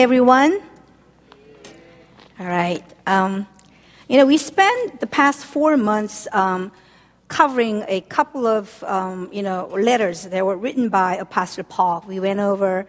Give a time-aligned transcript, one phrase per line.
[0.00, 0.60] everyone.
[2.38, 2.84] All right.
[3.06, 3.46] Um,
[4.08, 6.72] you know, we spent the past four months um,
[7.28, 12.04] covering a couple of, um, you know, letters that were written by Apostle Paul.
[12.06, 12.86] We went over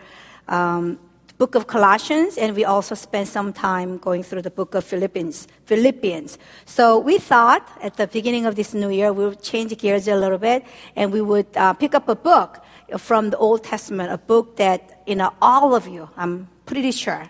[0.47, 0.99] um,
[1.37, 5.47] book of Colossians, and we also spent some time going through the book of Philippians.
[5.65, 6.37] Philippians.
[6.65, 10.15] So we thought at the beginning of this new year we would change gears a
[10.15, 10.63] little bit,
[10.95, 12.63] and we would uh, pick up a book
[12.97, 17.29] from the Old Testament, a book that you know all of you, I'm pretty sure,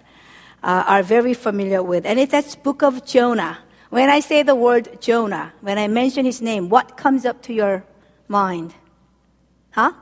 [0.63, 3.59] uh, are very familiar with, and it's that book of Jonah.
[3.89, 7.53] When I say the word Jonah, when I mention his name, what comes up to
[7.53, 7.84] your
[8.27, 8.73] mind?
[9.72, 9.94] Huh?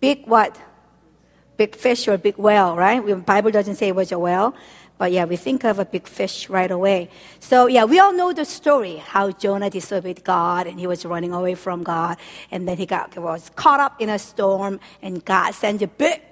[0.00, 0.58] Big what?
[1.60, 3.04] big fish or big whale, right?
[3.04, 4.54] The Bible doesn't say it was a whale,
[4.96, 7.10] but yeah, we think of a big fish right away.
[7.38, 11.34] So yeah, we all know the story how Jonah disobeyed God and he was running
[11.34, 12.16] away from God,
[12.50, 16.29] and then he got was caught up in a storm, and God sent a big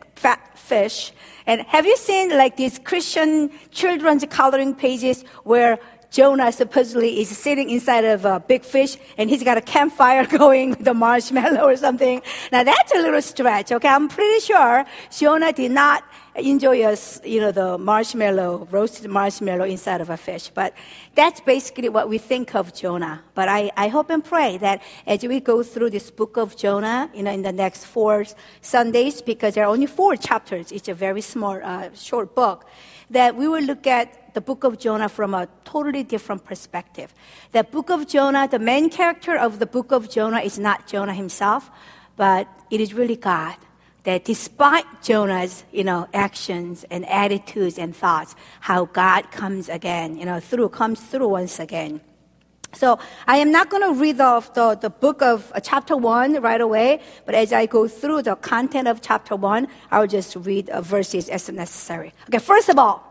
[0.55, 1.13] fish.
[1.47, 5.79] And have you seen like these Christian children's coloring pages where
[6.11, 10.71] Jonah supposedly is sitting inside of a big fish and he's got a campfire going
[10.71, 12.23] with a marshmallow or something.
[12.51, 13.89] Now that's a little stretch, okay?
[13.89, 16.05] I'm pretty sure Jonah did not
[16.37, 20.51] enjoy us, you know, the marshmallow, roasted marshmallow inside of a fish.
[20.55, 20.75] But
[21.15, 23.23] that's basically what we think of Jonah.
[23.35, 27.11] But I, I hope and pray that as we go through this book of Jonah,
[27.15, 28.25] you know, in the next four
[28.61, 32.67] Sundays, because there are only four chapters, it's a very small, uh, short book,
[33.11, 37.13] that we will look at the book of Jonah from a totally different perspective.
[37.53, 41.15] The book of Jonah, the main character of the book of Jonah is not Jonah
[41.15, 41.71] himself,
[42.17, 43.57] but it is really God.
[44.09, 50.25] That despite Jonah's, you know, actions and attitudes and thoughts, how God comes again, you
[50.25, 52.01] know, through, comes through once again.
[52.73, 56.41] So I am not going to read off the, the book of uh, chapter one
[56.41, 60.35] right away, but as I go through the content of chapter one, I will just
[60.37, 62.15] read uh, verses as necessary.
[62.31, 63.05] Okay, first of all,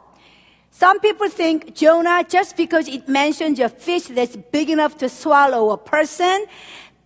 [0.71, 5.69] some people think Jonah, just because it mentions a fish that's big enough to swallow
[5.69, 6.45] a person,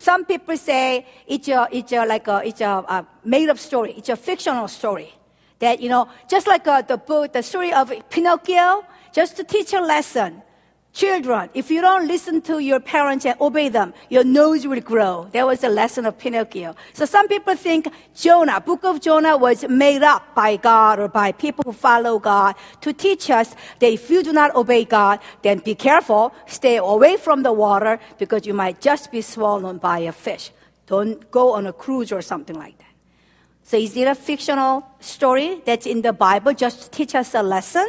[0.01, 3.93] some people say it's a, it's a, like a, it's a, a made up story.
[3.95, 5.13] It's a fictional story.
[5.59, 9.73] That, you know, just like uh, the book, the story of Pinocchio, just to teach
[9.73, 10.41] a lesson.
[10.93, 15.29] Children, if you don't listen to your parents and obey them, your nose will grow.
[15.31, 16.75] That was the lesson of Pinocchio.
[16.91, 21.31] So some people think Jonah, book of Jonah was made up by God or by
[21.31, 25.59] people who follow God to teach us that if you do not obey God, then
[25.59, 30.11] be careful, stay away from the water because you might just be swallowed by a
[30.11, 30.51] fish.
[30.87, 32.87] Don't go on a cruise or something like that.
[33.63, 37.41] So is it a fictional story that's in the Bible just to teach us a
[37.41, 37.87] lesson?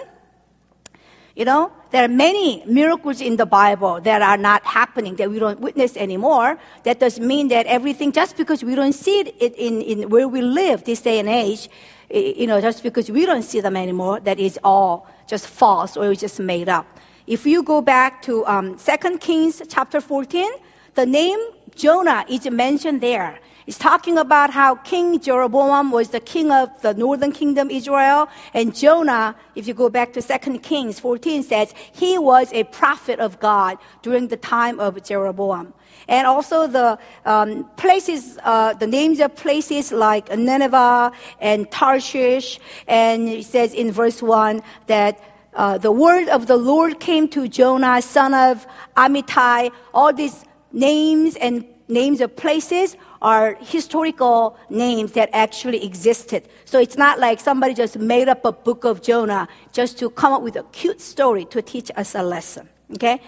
[1.34, 5.38] You know, there are many miracles in the Bible that are not happening, that we
[5.38, 6.58] don't witness anymore.
[6.84, 10.42] That doesn't mean that everything, just because we don't see it in, in where we
[10.42, 11.70] live this day and age,
[12.10, 16.14] you know, just because we don't see them anymore, that is all just false or
[16.14, 16.86] just made up.
[17.26, 20.50] If you go back to um, 2 Kings chapter 14,
[20.94, 21.38] the name
[21.74, 23.38] Jonah is mentioned there.
[23.66, 28.74] It's talking about how King Jeroboam was the king of the northern kingdom Israel, and
[28.74, 33.38] Jonah, if you go back to 2 Kings 14, says he was a prophet of
[33.38, 35.74] God during the time of Jeroboam.
[36.08, 42.58] And also the um, places, uh, the names of places like Nineveh and Tarshish,
[42.88, 45.20] and it says in verse 1 that
[45.54, 49.70] uh, the word of the Lord came to Jonah, son of Amittai.
[49.92, 56.42] All these names and names of places are historical names that actually existed.
[56.64, 60.32] So it's not like somebody just made up a book of Jonah just to come
[60.32, 62.68] up with a cute story to teach us a lesson.
[62.94, 63.20] Okay?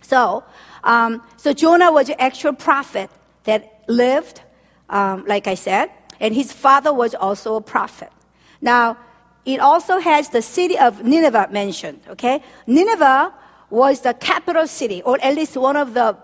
[0.00, 0.44] So,
[0.84, 3.10] um, so Jonah was an actual prophet
[3.44, 4.40] that lived,
[4.88, 5.90] um, like I said,
[6.20, 8.12] and his father was also a prophet.
[8.60, 8.96] Now,
[9.44, 12.42] it also has the city of Nineveh mentioned, okay?
[12.66, 13.34] Nineveh
[13.70, 16.16] was the capital city, or at least one of the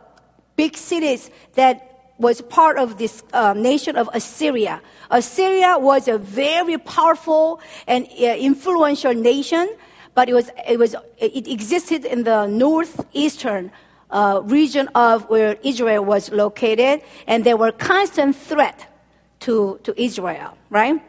[0.57, 1.90] big cities that
[2.21, 4.83] was part of this uh, nation of Assyria.
[5.11, 9.75] Assyria was a very powerful and uh, influential nation,
[10.15, 13.73] but it was, it was, it existed in the northeastern
[14.11, 18.87] uh, region of where Israel was located, and they were constant threat
[19.41, 21.03] to, to Israel, right?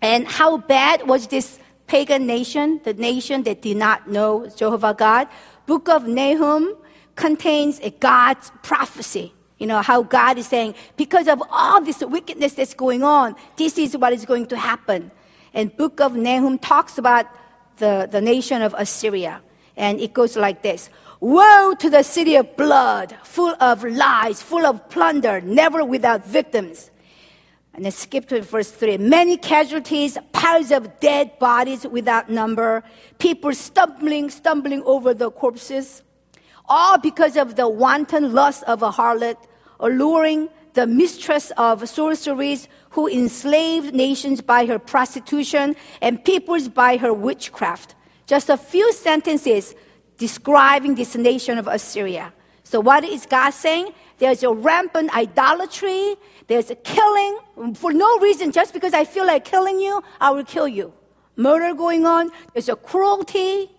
[0.00, 5.28] And how bad was this pagan nation, the nation that did not know Jehovah God?
[5.66, 6.74] Book of Nahum
[7.16, 12.54] contains a God's prophecy you know, how God is saying, because of all this wickedness
[12.54, 15.10] that's going on, this is what is going to happen.
[15.52, 17.26] And book of Nahum talks about
[17.78, 19.40] the, the nation of Assyria.
[19.76, 20.90] And it goes like this.
[21.20, 26.90] Woe to the city of blood, full of lies, full of plunder, never without victims.
[27.74, 28.98] And then skip to verse 3.
[28.98, 32.84] Many casualties, piles of dead bodies without number,
[33.18, 36.02] people stumbling, stumbling over the corpses,
[36.68, 39.36] all because of the wanton lust of a harlot,
[39.80, 47.12] alluring the mistress of sorceries who enslaved nations by her prostitution and peoples by her
[47.12, 47.94] witchcraft.
[48.26, 49.74] Just a few sentences
[50.18, 52.32] describing this nation of Assyria.
[52.64, 53.92] So what is God saying?
[54.18, 56.16] There's a rampant idolatry.
[56.48, 57.38] There's a killing
[57.74, 58.52] for no reason.
[58.52, 60.92] Just because I feel like killing you, I will kill you.
[61.36, 62.30] Murder going on.
[62.52, 63.70] There's a cruelty.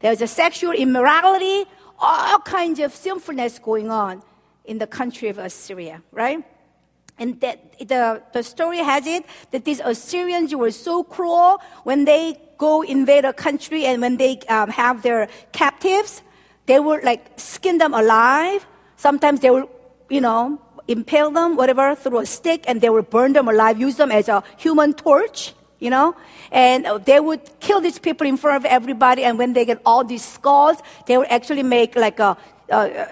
[0.00, 1.64] There's a sexual immorality.
[2.02, 4.22] All kinds of sinfulness going on
[4.64, 6.42] in the country of Assyria, right?
[7.18, 12.40] And that the, the story has it that these Assyrians were so cruel when they
[12.58, 16.22] go invade a country and when they um, have their captives,
[16.66, 18.66] they would like skin them alive.
[18.96, 19.68] Sometimes they would
[20.12, 23.96] you know, impale them, whatever, through a stick, and they would burn them alive, use
[23.96, 26.14] them as a human torch, you know,
[26.52, 29.82] and uh, they would kill these people in front of everybody, and when they get
[29.84, 30.76] all these skulls,
[31.06, 32.36] they would actually make like a,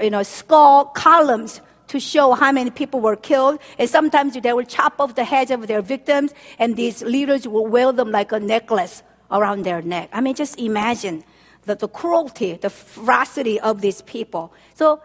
[0.01, 3.59] you know, skull columns to show how many people were killed.
[3.77, 7.69] And sometimes they would chop off the heads of their victims, and these leaders would
[7.71, 9.03] wear them like a necklace
[9.33, 10.09] around their neck.
[10.13, 11.25] I mean, just imagine
[11.65, 14.53] the, the cruelty, the ferocity of these people.
[14.75, 15.03] So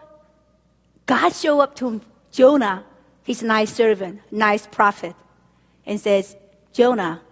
[1.06, 2.84] God showed up to Jonah,
[3.24, 5.16] his nice servant, nice prophet,
[5.84, 6.36] and says,
[6.72, 7.22] Jonah,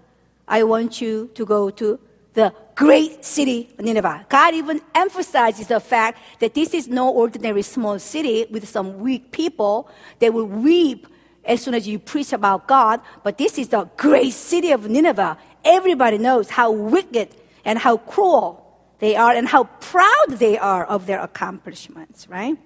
[0.46, 1.98] I want you to go to
[2.34, 4.26] the great city of Nineveh.
[4.28, 9.30] God even emphasizes the fact that this is no ordinary small city with some weak
[9.30, 9.88] people.
[10.18, 11.06] They will weep
[11.44, 15.38] as soon as you preach about God, but this is the great city of Nineveh.
[15.64, 17.28] Everybody knows how wicked
[17.64, 18.60] and how cruel
[18.98, 22.56] they are and how proud they are of their accomplishments, right?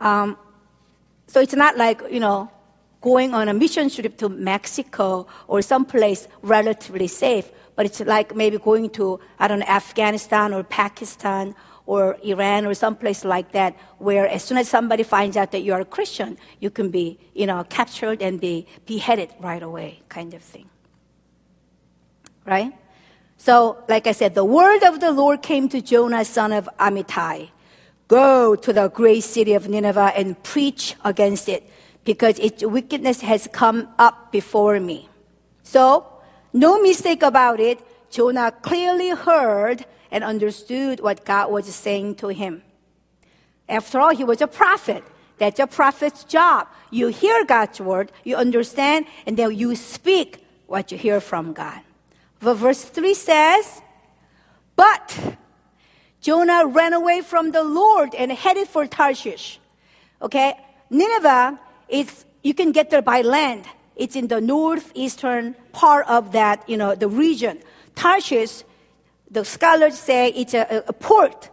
[0.00, 0.36] Um,
[1.26, 2.50] so it's not like, you know,
[3.02, 8.56] going on a mission trip to Mexico or someplace relatively safe, but it's like maybe
[8.58, 11.54] going to, I don't know, Afghanistan or Pakistan
[11.84, 15.72] or Iran or someplace like that, where as soon as somebody finds out that you
[15.72, 20.32] are a Christian, you can be, you know, captured and be beheaded right away, kind
[20.32, 20.70] of thing.
[22.46, 22.72] Right?
[23.36, 27.50] So, like I said, the word of the Lord came to Jonah, son of Amittai.
[28.06, 31.68] Go to the great city of Nineveh and preach against it,
[32.04, 35.08] because its wickedness has come up before me.
[35.62, 36.06] So,
[36.52, 42.62] no mistake about it, Jonah clearly heard and understood what God was saying to him.
[43.68, 45.02] After all, he was a prophet.
[45.38, 46.68] That's a prophet's job.
[46.90, 51.80] You hear God's word, you understand, and then you speak what you hear from God.
[52.40, 53.80] But verse 3 says,
[54.76, 55.36] But
[56.20, 59.58] Jonah ran away from the Lord and headed for Tarshish.
[60.20, 60.54] Okay?
[60.90, 61.58] Nineveh
[61.92, 63.66] is, you can get there by land.
[63.94, 67.60] It's in the northeastern part of that, you know, the region.
[67.94, 68.64] Tarshish,
[69.30, 71.50] the scholars say it's a, a port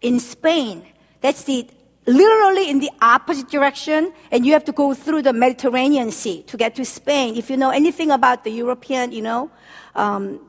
[0.00, 0.84] in Spain.
[1.20, 1.68] That's the,
[2.06, 6.56] literally in the opposite direction, and you have to go through the Mediterranean Sea to
[6.56, 7.36] get to Spain.
[7.36, 9.50] If you know anything about the European, you know,
[9.94, 10.40] um,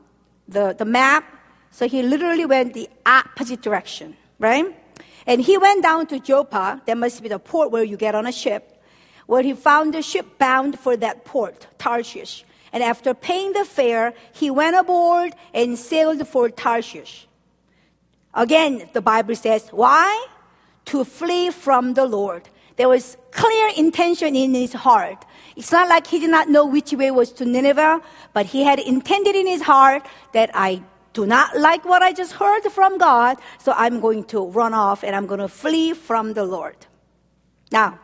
[0.48, 1.24] the, the map,
[1.70, 4.64] so he literally went the opposite direction, right?
[5.26, 8.26] And he went down to Joppa, that must be the port where you get on
[8.26, 8.77] a ship,
[9.28, 12.44] where he found a ship bound for that port, Tarshish.
[12.72, 17.28] And after paying the fare, he went aboard and sailed for Tarshish.
[18.32, 20.26] Again, the Bible says, why?
[20.86, 22.48] To flee from the Lord.
[22.76, 25.26] There was clear intention in his heart.
[25.56, 28.00] It's not like he did not know which way was to Nineveh,
[28.32, 32.32] but he had intended in his heart that I do not like what I just
[32.32, 36.32] heard from God, so I'm going to run off and I'm going to flee from
[36.32, 36.76] the Lord.
[37.70, 37.98] Now,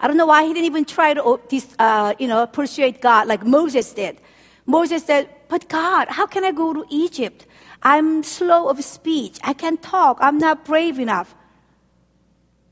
[0.00, 1.38] I don't know why he didn't even try to,
[1.78, 4.20] uh, you know, persuade God like Moses did.
[4.66, 7.46] Moses said, "But God, how can I go to Egypt?
[7.82, 9.38] I'm slow of speech.
[9.44, 10.18] I can't talk.
[10.20, 11.34] I'm not brave enough."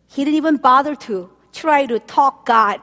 [0.07, 2.81] He didn't even bother to try to talk God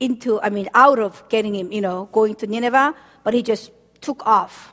[0.00, 2.94] into, I mean, out of getting him, you know, going to Nineveh,
[3.24, 3.70] but he just
[4.00, 4.72] took off.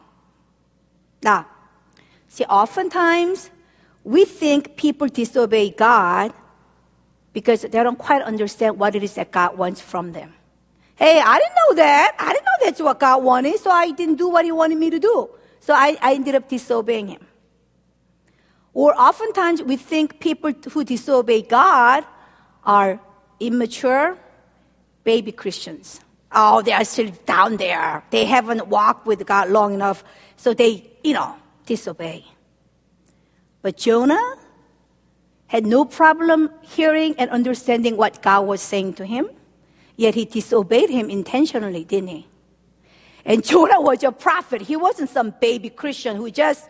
[1.24, 1.48] Now,
[2.28, 3.50] see, oftentimes
[4.04, 6.32] we think people disobey God
[7.36, 10.34] because they don't quite understand what it is that God wants from them.
[10.96, 12.16] Hey, I didn't know that.
[12.18, 14.90] I didn't know that's what God wanted, so I didn't do what He wanted me
[14.90, 15.30] to do.
[15.60, 17.28] So I, I ended up disobeying Him.
[18.74, 22.06] Or oftentimes we think people who disobey God
[22.64, 23.02] are
[23.42, 24.18] immature
[25.04, 26.00] baby Christians.
[26.32, 28.02] Oh, they are still down there.
[28.12, 30.06] They haven't walked with God long enough,
[30.38, 32.26] so they you know, disobey.
[33.62, 34.38] But Jonah
[35.48, 39.30] had no problem hearing and understanding what God was saying to him.
[39.96, 42.28] Yet he disobeyed him intentionally, didn't he?
[43.24, 44.62] And Jonah was a prophet.
[44.62, 46.70] He wasn't some baby Christian who just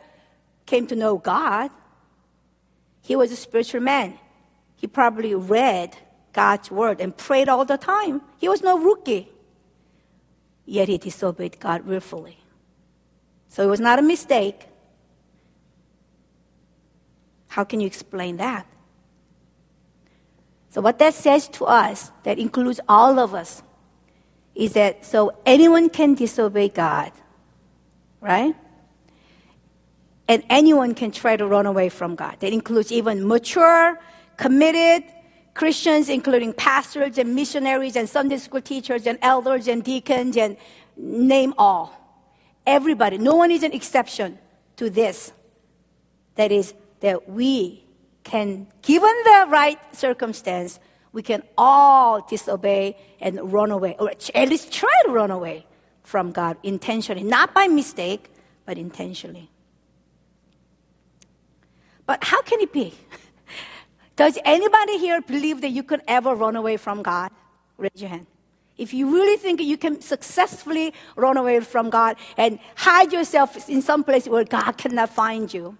[0.65, 1.71] came to know God.
[3.01, 4.17] He was a spiritual man.
[4.75, 5.95] He probably read
[6.33, 8.21] God's word and prayed all the time.
[8.37, 9.29] He was no rookie.
[10.65, 12.39] Yet he disobeyed God willfully.
[13.49, 14.67] So it was not a mistake.
[17.55, 18.67] How can you explain that?
[20.71, 23.63] So what that says to us, that includes all of us,
[24.55, 27.13] is that so anyone can disobey God,
[28.19, 28.53] right?
[30.27, 32.41] And anyone can try to run away from God.
[32.41, 34.01] That includes even mature,
[34.35, 35.05] committed
[35.53, 40.57] Christians, including pastors and missionaries and Sunday school teachers and elders and deacons and
[40.97, 41.95] name all.
[42.67, 44.39] Everybody, no one is an exception
[44.75, 45.31] to this.
[46.35, 46.73] That is,
[47.05, 47.85] that we
[48.23, 50.79] can, given the right circumstance,
[51.11, 55.67] we can all disobey and run away, or at least try to run away
[56.01, 58.31] from God intentionally, not by mistake,
[58.65, 59.51] but intentionally.
[62.07, 62.95] But how can it be?
[64.15, 67.29] Does anybody here believe that you could ever run away from God?
[67.77, 68.25] Raise your hand.
[68.79, 73.83] If you really think you can successfully run away from God and hide yourself in
[73.83, 75.77] some place where God cannot find you,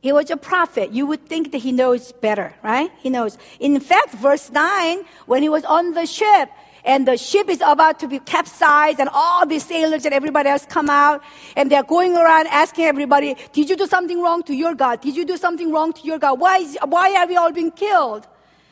[0.00, 0.92] he was a prophet.
[0.92, 2.90] You would think that he knows better, right?
[3.00, 3.36] He knows.
[3.58, 6.48] In fact, verse 9, when he was on the ship,
[6.82, 10.64] and the ship is about to be capsized, and all the sailors and everybody else
[10.64, 11.22] come out,
[11.54, 15.02] and they're going around asking everybody, Did you do something wrong to your God?
[15.02, 16.40] Did you do something wrong to your God?
[16.40, 18.26] Why, is, why are we all being killed?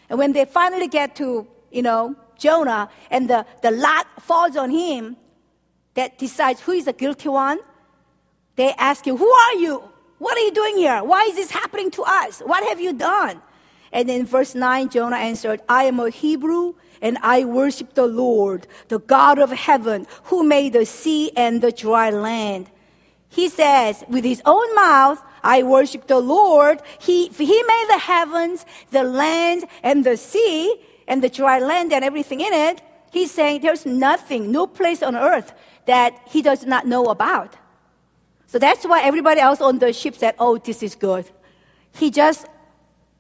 [0.09, 4.71] And when they finally get to, you know, Jonah, and the, the lot falls on
[4.71, 5.19] him,
[5.93, 7.59] that decides who is the guilty one,
[8.57, 9.83] they ask him, Who are you?
[10.19, 11.03] What are you doing here?
[11.03, 12.41] Why is this happening to us?
[12.41, 13.41] What have you done?
[13.93, 18.67] And in verse 9, Jonah answered, I am a Hebrew and I worship the Lord,
[18.89, 22.71] the God of heaven, who made the sea and the dry land.
[23.29, 26.83] He says, with his own mouth, I worship the Lord.
[26.99, 30.75] He, he made the heavens, the land, and the sea,
[31.07, 32.83] and the dry land and everything in it.
[33.11, 35.55] He's saying there's nothing, no place on earth
[35.87, 37.57] that he does not know about.
[38.49, 41.31] So that's why everybody else on the ship said, Oh, this is good.
[41.93, 42.47] He just,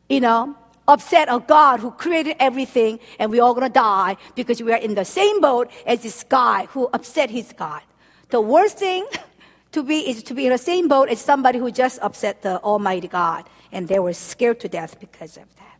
[0.09, 0.57] you know,
[0.89, 4.95] upset a God who created everything and we're all gonna die because we are in
[4.95, 7.83] the same boat as this guy who upset his God.
[8.31, 9.07] The worst thing
[9.73, 12.59] to be is to be in the same boat as somebody who just upset the
[12.63, 15.79] Almighty God and they were scared to death because of that.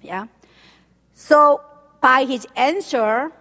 [0.00, 0.26] Yeah?
[1.14, 1.62] So
[2.00, 3.32] by his answer,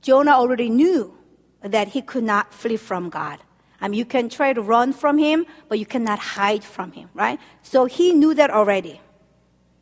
[0.00, 1.14] Jonah already knew
[1.60, 3.38] that he could not flee from God.
[3.82, 7.10] I mean, you can try to run from him, but you cannot hide from him,
[7.14, 7.40] right?
[7.62, 9.00] So he knew that already.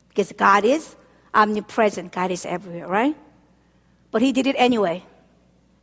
[0.09, 0.95] Because God is
[1.35, 3.15] omnipresent, God is everywhere, right?
[4.09, 5.05] But he did it anyway.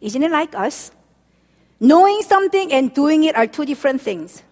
[0.01, 0.91] Isn't it like us?
[1.79, 4.43] Knowing something and doing it are two different things.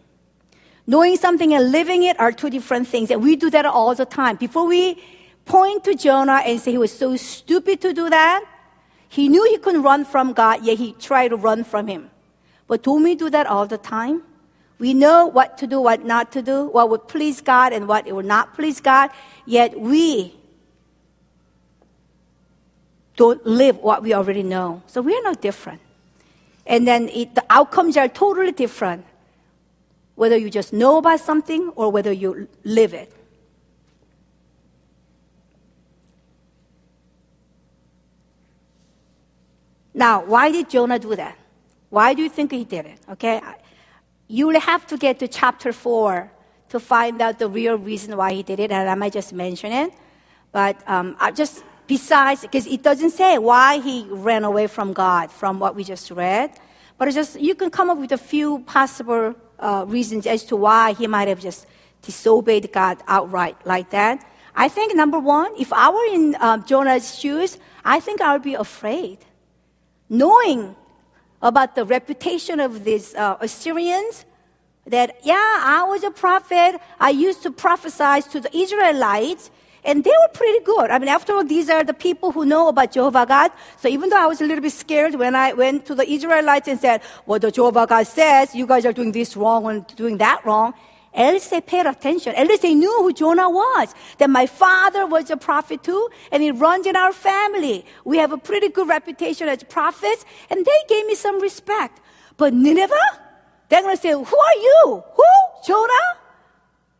[0.87, 3.11] Knowing something and living it are two different things.
[3.11, 4.37] And we do that all the time.
[4.37, 5.02] Before we
[5.44, 8.44] point to Jonah and say he was so stupid to do that,
[9.08, 12.11] he knew he couldn't run from God, yet he tried to run from him.
[12.66, 14.23] But don't we do that all the time?
[14.78, 18.11] We know what to do, what not to do, what would please God and what
[18.12, 19.11] would not please God,
[19.46, 20.35] yet we
[23.16, 24.82] don't live what we already know.
[24.87, 25.80] So we are no different.
[26.66, 29.06] And then it, the outcomes are totally different,
[30.14, 33.12] whether you just know about something or whether you live it.
[39.94, 41.38] Now, why did Jonah do that?
[41.97, 43.00] Why do you think he did it?
[43.12, 43.41] Okay?
[44.29, 46.31] You will have to get to chapter 4
[46.69, 49.73] to find out the real reason why he did it, and I might just mention
[49.73, 49.95] it.
[50.53, 55.31] But um, I just, besides, because it doesn't say why he ran away from God
[55.31, 56.50] from what we just read,
[56.99, 60.93] but just, you can come up with a few possible uh, reasons as to why
[60.93, 61.67] he might have just
[62.03, 64.23] disobeyed God outright like that.
[64.55, 68.43] I think number one, if I were in um, Jonah's shoes, I think I would
[68.43, 69.17] be afraid.
[70.11, 70.76] Knowing
[71.43, 74.25] about the reputation of these uh, Assyrians.
[74.87, 76.81] That, yeah, I was a prophet.
[77.00, 79.50] I used to prophesy to the Israelites,
[79.85, 80.90] and they were pretty good.
[80.90, 83.50] I mean, after all, these are the people who know about Jehovah God.
[83.78, 86.69] So even though I was a little bit scared when I went to the Israelites
[86.69, 90.19] and said, well, the Jehovah God says you guys are doing this wrong and doing
[90.19, 90.73] that wrong,
[91.16, 92.35] at least they paid attention.
[92.35, 93.94] At least they knew who Jonah was.
[94.18, 97.87] That my father was a prophet too, and it runs in our family.
[98.04, 102.00] We have a pretty good reputation as prophets, and they gave me some respect.
[102.37, 102.94] But Nineveh,
[103.68, 105.02] they're to say, Who are you?
[105.14, 105.25] Who?
[105.66, 106.18] Jonah?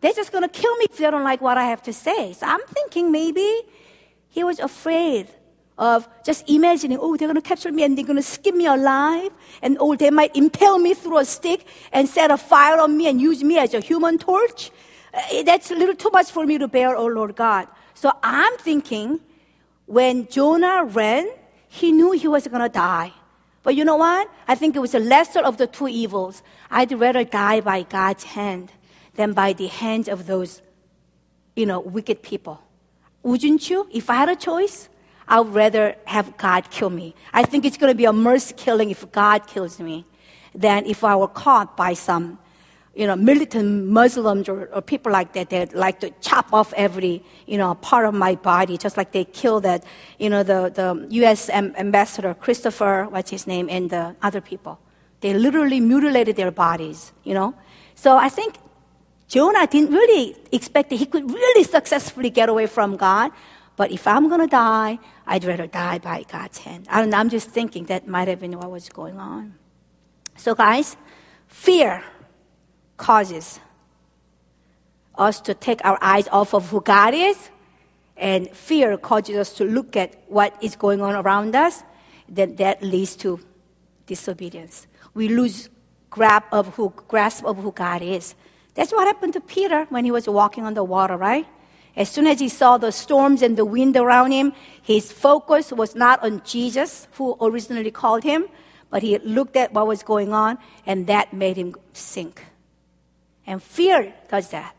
[0.01, 2.33] They're just to kill me if they don't like what I have to say.
[2.33, 3.63] So I'm thinking maybe
[4.29, 5.29] He was afraid
[5.79, 8.67] of just imagining, oh, they're going to capture me and they're going to skin me
[8.67, 9.31] alive.
[9.63, 13.09] And oh, they might impale me through a stick and set a fire on me
[13.09, 14.71] and use me as a human torch.
[15.13, 17.69] Uh, that's a little too much for me to bear, oh Lord God.
[17.95, 19.21] So I'm thinking
[19.87, 21.29] when Jonah ran,
[21.69, 23.13] he knew he was going to die.
[23.63, 24.31] But you know what?
[24.47, 26.43] I think it was the lesser of the two evils.
[26.71, 28.71] I'd rather die by God's hand
[29.15, 30.63] than by the hands of those,
[31.57, 32.63] you know, wicked people.
[33.23, 33.89] Wouldn't you?
[33.93, 34.89] If I had a choice,
[35.29, 37.15] I would rather have God kill me.
[37.33, 40.07] I think it's going to be a mercy killing if God kills me
[40.55, 42.39] than if I were caught by some,
[42.95, 47.23] you know, militant Muslims or, or people like that that like to chop off every,
[47.47, 49.85] you know, part of my body, just like they killed that,
[50.19, 51.51] you know, the, the U.S.
[51.51, 54.79] ambassador, Christopher, what's his name, and the other people.
[55.21, 57.55] They literally mutilated their bodies, you know.
[57.95, 58.57] So I think
[59.29, 63.33] Jonah didn't really expect that he could really successfully get away from God.
[63.77, 66.87] But if I'm going to die, I'd rather die by God's hand.
[66.91, 69.55] I I'm just thinking that might have been what was going on.
[70.37, 70.97] So, guys,
[71.47, 72.03] fear
[72.97, 73.61] causes
[75.17, 77.51] us to take our eyes off of who God is,
[78.17, 81.83] and fear causes us to look at what is going on around us.
[82.29, 83.41] Then that leads to
[84.07, 84.87] disobedience.
[85.15, 85.69] We lose
[86.11, 88.35] grab of who, grasp of who God is.
[88.75, 91.47] That's what happened to Peter when he was walking on the water, right?
[91.97, 95.95] As soon as he saw the storms and the wind around him, his focus was
[95.95, 98.47] not on Jesus, who originally called him,
[98.91, 102.45] but he looked at what was going on, and that made him sink.
[103.47, 104.77] And fear does that.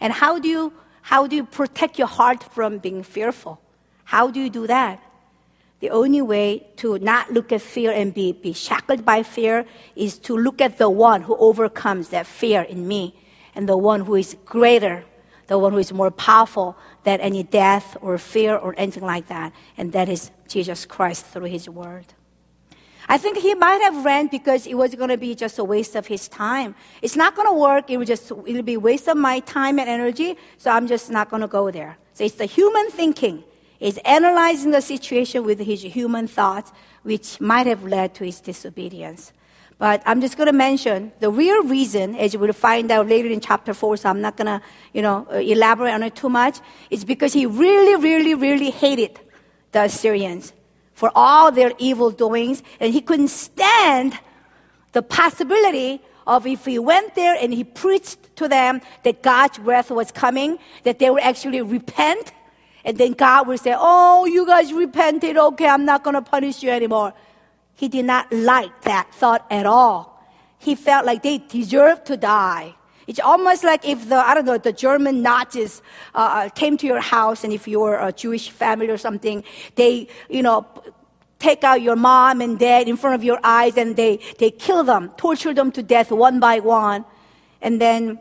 [0.00, 3.60] And how do you, how do you protect your heart from being fearful?
[4.04, 5.02] How do you do that?
[5.80, 10.18] The only way to not look at fear and be, be shackled by fear is
[10.20, 13.14] to look at the one who overcomes that fear in me
[13.54, 15.04] and the one who is greater
[15.48, 19.52] the one who is more powerful than any death or fear or anything like that.
[19.76, 22.06] And that is Jesus Christ through his word.
[23.10, 25.96] I think he might have ran because it was going to be just a waste
[25.96, 26.74] of his time.
[27.00, 27.90] It's not going to work.
[27.90, 30.36] It will just, it'll be waste of my time and energy.
[30.58, 31.96] So I'm just not going to go there.
[32.12, 33.44] So it's the human thinking.
[33.80, 39.32] It's analyzing the situation with his human thoughts, which might have led to his disobedience.
[39.78, 43.28] But I'm just going to mention the real reason, as you will find out later
[43.28, 44.60] in chapter 4, so I'm not going to,
[44.92, 46.58] you know, uh, elaborate on it too much,
[46.90, 49.20] is because he really, really, really hated
[49.70, 50.52] the Assyrians
[50.94, 54.18] for all their evil doings, and he couldn't stand
[54.92, 59.92] the possibility of if he went there and he preached to them that God's wrath
[59.92, 62.32] was coming, that they would actually repent,
[62.84, 66.64] and then God would say, Oh, you guys repented, okay, I'm not going to punish
[66.64, 67.14] you anymore.
[67.78, 70.20] He did not like that thought at all.
[70.58, 72.74] He felt like they deserved to die.
[73.06, 75.80] It's almost like if the, I don't know, the German Nazis
[76.12, 79.44] uh, uh, came to your house and if you're a Jewish family or something,
[79.76, 80.66] they, you know,
[81.38, 84.82] take out your mom and dad in front of your eyes and they, they kill
[84.82, 87.04] them, torture them to death one by one.
[87.62, 88.18] And then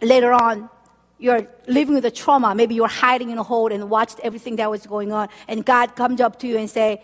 [0.00, 0.70] later on,
[1.18, 2.54] you're living with the trauma.
[2.54, 5.28] Maybe you're hiding in a hole and watched everything that was going on.
[5.48, 7.02] And God comes up to you and say,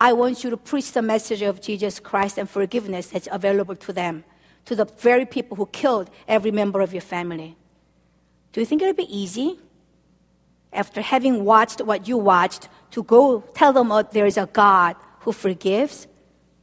[0.00, 3.92] I want you to preach the message of Jesus Christ and forgiveness that's available to
[3.92, 4.24] them,
[4.64, 7.56] to the very people who killed every member of your family.
[8.52, 9.58] Do you think it would be easy
[10.72, 14.96] after having watched what you watched to go tell them oh, there is a God
[15.20, 16.06] who forgives?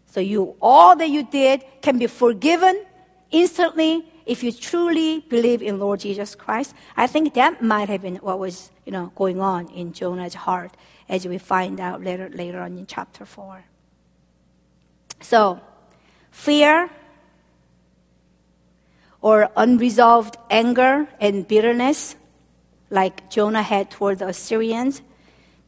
[0.08, 2.84] So you all that you did can be forgiven
[3.30, 6.74] instantly if you truly believe in Lord Jesus Christ.
[6.98, 10.76] I think that might have been what was, you know, going on in Jonah's heart
[11.10, 13.64] as we find out later, later on in chapter 4.
[15.22, 15.60] So,
[16.32, 16.90] fear
[19.22, 22.16] or unresolved anger and bitterness,
[22.90, 25.02] like Jonah had toward the Assyrians,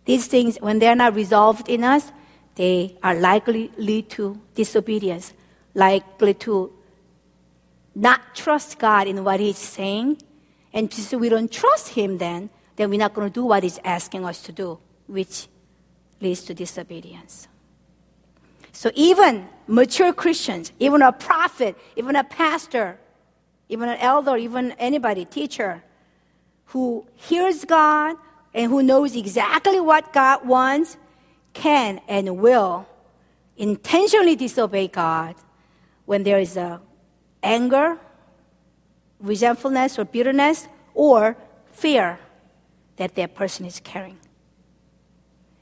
[0.05, 2.11] these things, when they're not resolved in us,
[2.55, 5.33] they are likely lead to disobedience,
[5.73, 6.73] likely to
[7.95, 10.21] not trust God in what He's saying.
[10.73, 13.79] And so we don't trust Him then, then we're not going to do what He's
[13.83, 15.47] asking us to do which
[16.21, 17.47] leads to disobedience.
[18.71, 22.99] So even mature Christians, even a prophet, even a pastor,
[23.67, 25.83] even an elder, even anybody, teacher,
[26.65, 28.15] who hears God
[28.53, 30.97] and who knows exactly what God wants,
[31.53, 32.87] can and will
[33.57, 35.35] intentionally disobey God
[36.05, 36.79] when there is a
[37.41, 37.97] anger,
[39.19, 41.35] resentfulness or bitterness, or
[41.71, 42.19] fear
[42.97, 44.17] that that person is carrying.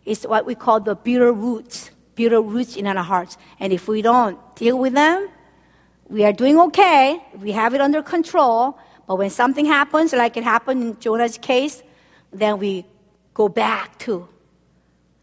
[0.07, 3.37] It's what we call the bitter roots, bitter roots in our hearts.
[3.59, 5.27] And if we don't deal with them,
[6.07, 7.21] we are doing okay.
[7.37, 8.79] We have it under control.
[9.05, 11.83] But when something happens, like it happened in Jonah's case,
[12.31, 12.85] then we
[13.33, 14.29] go back to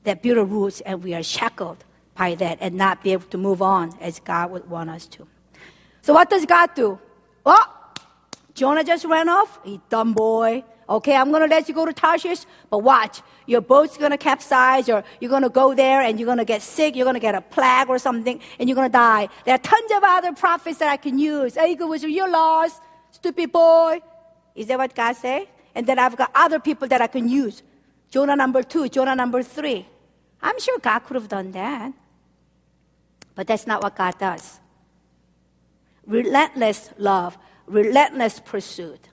[0.03, 1.83] that bitter roots and we are shackled
[2.15, 5.27] by that and not be able to move on as God would want us to.
[6.03, 6.99] So what does God do?
[7.47, 7.67] Oh,
[8.53, 9.59] Jonah just ran off.
[9.65, 10.63] He dumb boy.
[10.89, 13.23] Okay, I'm gonna let you go to Tarshish, but watch.
[13.47, 17.07] Your boat's gonna capsize or you're gonna go there and you're gonna get sick, you're
[17.07, 19.29] gonna get a plague or something, and you're gonna die.
[19.45, 21.55] There are tons of other prophets that I can use.
[21.55, 24.01] Hey, was your loss, stupid boy.
[24.55, 25.49] Is that what God say?
[25.75, 27.63] And then I've got other people that I can use.
[28.11, 29.87] Jonah number two, Jonah number three.
[30.41, 31.93] I'm sure God could have done that.
[33.35, 34.61] But that's not what God does.
[36.07, 39.09] Relentless love, relentless pursuit.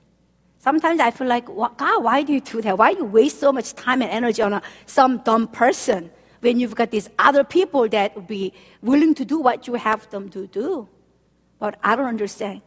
[0.62, 2.78] Sometimes I feel like, God, why do you do that?
[2.78, 6.60] Why do you waste so much time and energy on a, some dumb person when
[6.60, 10.30] you've got these other people that would be willing to do what you have them
[10.30, 10.88] to do?
[11.58, 12.62] But I don't understand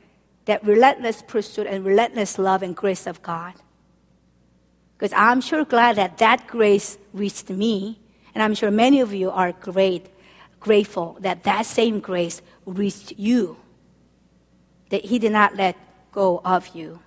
[0.46, 3.54] that relentless pursuit and relentless love and grace of God.
[4.98, 8.00] Because I'm sure glad that that grace reached me,
[8.34, 10.06] and I'm sure many of you are great,
[10.58, 13.56] grateful that that same grace reached you,
[14.88, 15.76] that He did not let
[16.10, 16.98] go of you.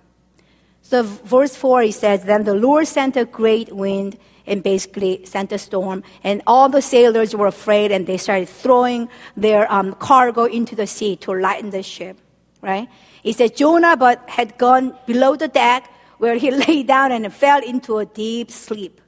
[0.88, 5.52] So, verse 4, he says, Then the Lord sent a great wind and basically sent
[5.52, 10.44] a storm, and all the sailors were afraid and they started throwing their um, cargo
[10.44, 12.16] into the sea to lighten the ship,
[12.62, 12.88] right?
[13.22, 17.62] He said Jonah but had gone below the deck where he lay down and fell
[17.62, 18.98] into a deep sleep.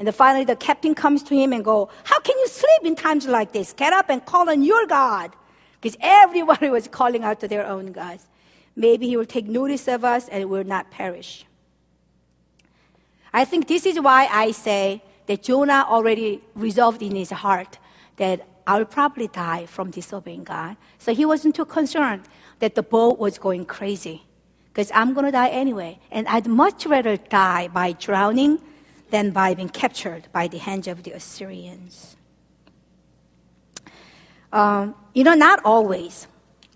[0.00, 3.28] And finally the captain comes to him and go, how can you sleep in times
[3.28, 3.72] like this?
[3.72, 5.30] Get up and call on your God.
[5.80, 8.26] Because everybody was calling out to their own gods.
[8.76, 11.46] Maybe he will take notice of us and will not perish.
[13.32, 17.78] I think this is why I say that Jonah already resolved in his heart
[18.16, 20.76] that I will probably die from disobeying God.
[20.98, 22.22] So he wasn't too concerned
[22.60, 24.22] that the boat was going crazy
[24.68, 25.98] because I'm going to die anyway.
[26.10, 28.60] And I'd much rather die by drowning
[29.10, 32.16] than by being captured by the hands of the Assyrians.
[34.52, 36.26] Um, you know, not always.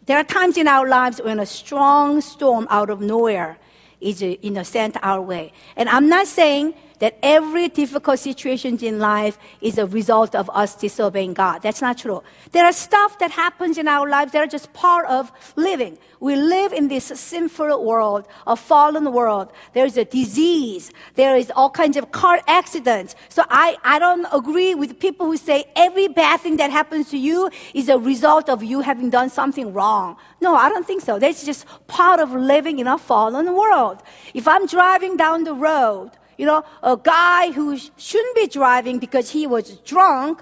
[0.08, 3.58] There are times in our lives when a strong storm out of nowhere
[4.00, 5.52] is you know, sent our way.
[5.76, 10.74] And I'm not saying that every difficult situation in life is a result of us
[10.74, 11.62] disobeying God.
[11.62, 12.22] That's not true.
[12.52, 15.98] There are stuff that happens in our lives that are just part of living.
[16.20, 19.52] We live in this sinful world, a fallen world.
[19.72, 20.90] There's a disease.
[21.14, 23.14] There is all kinds of car accidents.
[23.28, 27.18] So I, I don't agree with people who say every bad thing that happens to
[27.18, 30.16] you is a result of you having done something wrong.
[30.40, 31.18] No, I don't think so.
[31.18, 34.02] That's just part of living in a fallen world.
[34.34, 39.30] If I'm driving down the road you know, a guy who shouldn't be driving because
[39.30, 40.40] he was drunk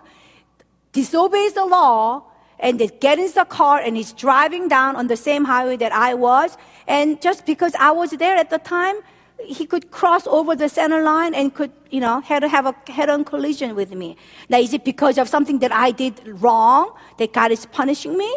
[0.93, 2.23] disobeys the law
[2.59, 5.93] and they get in the car and he's driving down on the same highway that
[5.93, 6.57] I was.
[6.87, 8.97] And just because I was there at the time,
[9.45, 12.75] he could cross over the center line and could, you know, had to have a
[12.91, 14.17] head-on collision with me.
[14.49, 18.35] Now, is it because of something that I did wrong that God is punishing me?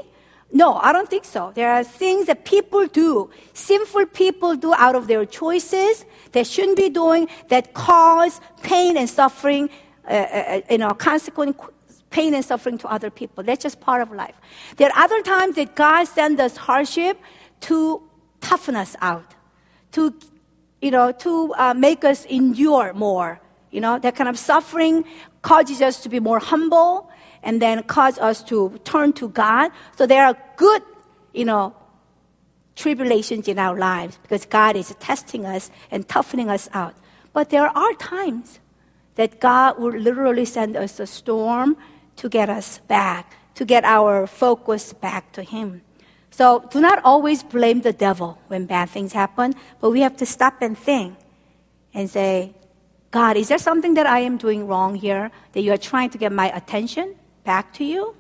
[0.51, 1.51] No, I don't think so.
[1.53, 6.77] There are things that people do, sinful people do out of their choices they shouldn't
[6.77, 9.69] be doing that cause pain and suffering,
[10.07, 11.57] uh, uh, uh, you know, consequent
[12.09, 13.43] pain and suffering to other people.
[13.43, 14.35] That's just part of life.
[14.77, 17.19] There are other times that God sends us hardship
[17.61, 18.01] to
[18.41, 19.35] toughen us out,
[19.93, 20.13] to,
[20.81, 23.39] you know, to uh, make us endure more.
[23.71, 25.05] You know, that kind of suffering
[25.41, 27.08] causes us to be more humble
[27.43, 29.71] and then cause us to turn to God.
[29.97, 30.81] So there are good,
[31.33, 31.75] you know,
[32.75, 36.95] tribulations in our lives because God is testing us and toughening us out.
[37.33, 38.59] But there are times
[39.15, 41.75] that God will literally send us a storm
[42.15, 45.81] to get us back, to get our focus back to Him.
[46.31, 50.25] So do not always blame the devil when bad things happen, but we have to
[50.25, 51.17] stop and think
[51.93, 52.53] and say,
[53.11, 56.17] God, is there something that I am doing wrong here that you are trying to
[56.17, 57.15] get my attention
[57.49, 58.15] back to you?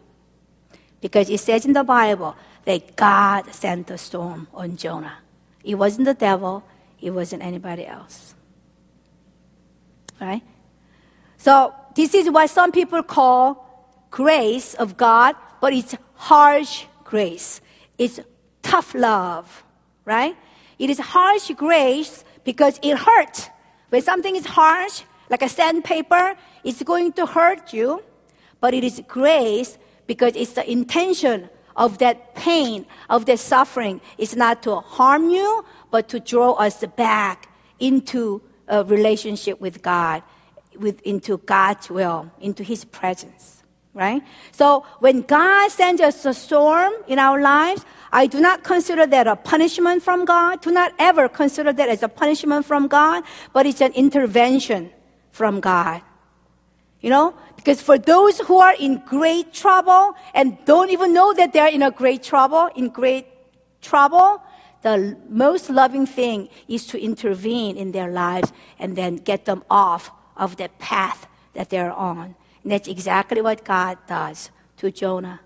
[1.05, 5.17] Because it says in the Bible, that God sent the storm on Jonah.
[5.63, 6.63] It wasn't the devil,
[6.99, 8.33] it wasn't anybody else.
[10.19, 10.41] Right?
[11.37, 13.41] So, this is what some people call
[14.09, 17.61] grace of God, but it's harsh grace.
[17.97, 18.19] It's
[18.61, 19.63] tough love,
[20.05, 20.35] right?
[20.79, 23.49] It is harsh grace because it hurts.
[23.89, 28.03] When something is harsh, like a sandpaper, it's going to hurt you,
[28.61, 34.35] but it is grace because it's the intention of that pain, of that suffering, is
[34.35, 40.21] not to harm you, but to draw us back into a relationship with God,
[40.77, 43.63] with, into God's will, into His presence.
[43.93, 44.21] Right?
[44.51, 49.27] So when God sends us a storm in our lives, I do not consider that
[49.27, 50.61] a punishment from God.
[50.61, 54.91] Do not ever consider that as a punishment from God, but it's an intervention
[55.31, 56.01] from God.
[57.01, 61.51] You know, Because for those who are in great trouble and don't even know that
[61.51, 63.27] they're in a great trouble, in great
[63.81, 64.41] trouble,
[64.81, 70.09] the most loving thing is to intervene in their lives and then get them off
[70.37, 72.33] of the path that they're on.
[72.63, 75.41] And that's exactly what God does to Jonah,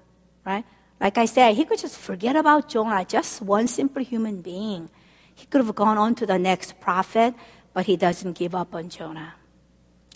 [0.45, 0.65] right?
[1.01, 4.87] Like I said, he could just forget about Jonah, just one simple human being.
[5.33, 7.33] He could have gone on to the next prophet,
[7.73, 9.33] but he doesn't give up on Jonah.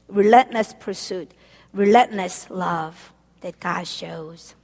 [0.07, 1.31] Relentless pursuit,
[1.77, 4.55] relentless love that God shows.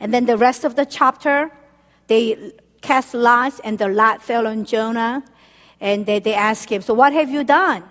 [0.00, 1.50] And then the rest of the chapter,
[2.06, 5.22] they cast lots, and the lot fell on Jonah.
[5.80, 7.84] And they, they asked him, So what have you done?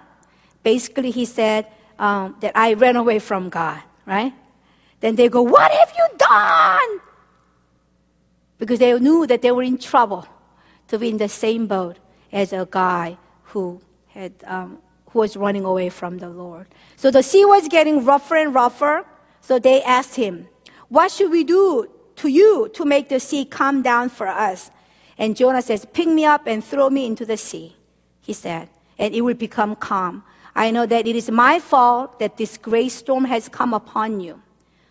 [0.63, 4.34] Basically, he said um, that I ran away from God, right?
[4.99, 6.99] Then they go, What have you done?
[8.58, 10.27] Because they knew that they were in trouble
[10.89, 11.97] to be in the same boat
[12.32, 14.79] as a guy who had um,
[15.11, 16.67] who was running away from the Lord.
[16.95, 19.05] So the sea was getting rougher and rougher.
[19.41, 20.47] So they asked him,
[20.89, 24.71] What should we do to you to make the sea calm down for us?
[25.17, 27.75] And Jonah says, Pick me up and throw me into the sea,
[28.21, 30.23] he said, and it will become calm.
[30.55, 34.41] I know that it is my fault that this great storm has come upon you.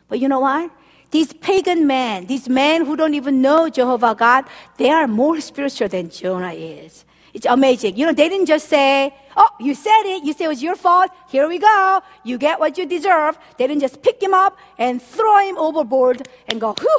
[0.08, 0.70] But you know what?
[1.10, 4.44] These pagan men, these men who don't even know Jehovah God,
[4.76, 7.04] they are more spiritual than Jonah is.
[7.34, 7.96] It's amazing.
[7.96, 10.24] You know, they didn't just say, Oh, you said it.
[10.24, 11.10] You said it was your fault.
[11.28, 12.00] Here we go.
[12.24, 13.38] You get what you deserve.
[13.56, 16.98] They didn't just pick him up and throw him overboard and go, Whew,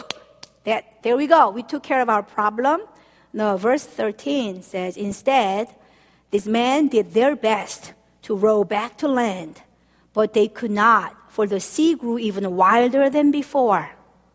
[0.64, 1.50] that, there we go.
[1.50, 2.82] We took care of our problem.
[3.34, 5.74] No, verse 13 says, Instead,
[6.32, 9.62] these men did their best to row back to land,
[10.14, 13.90] but they could not, for the sea grew even wilder than before.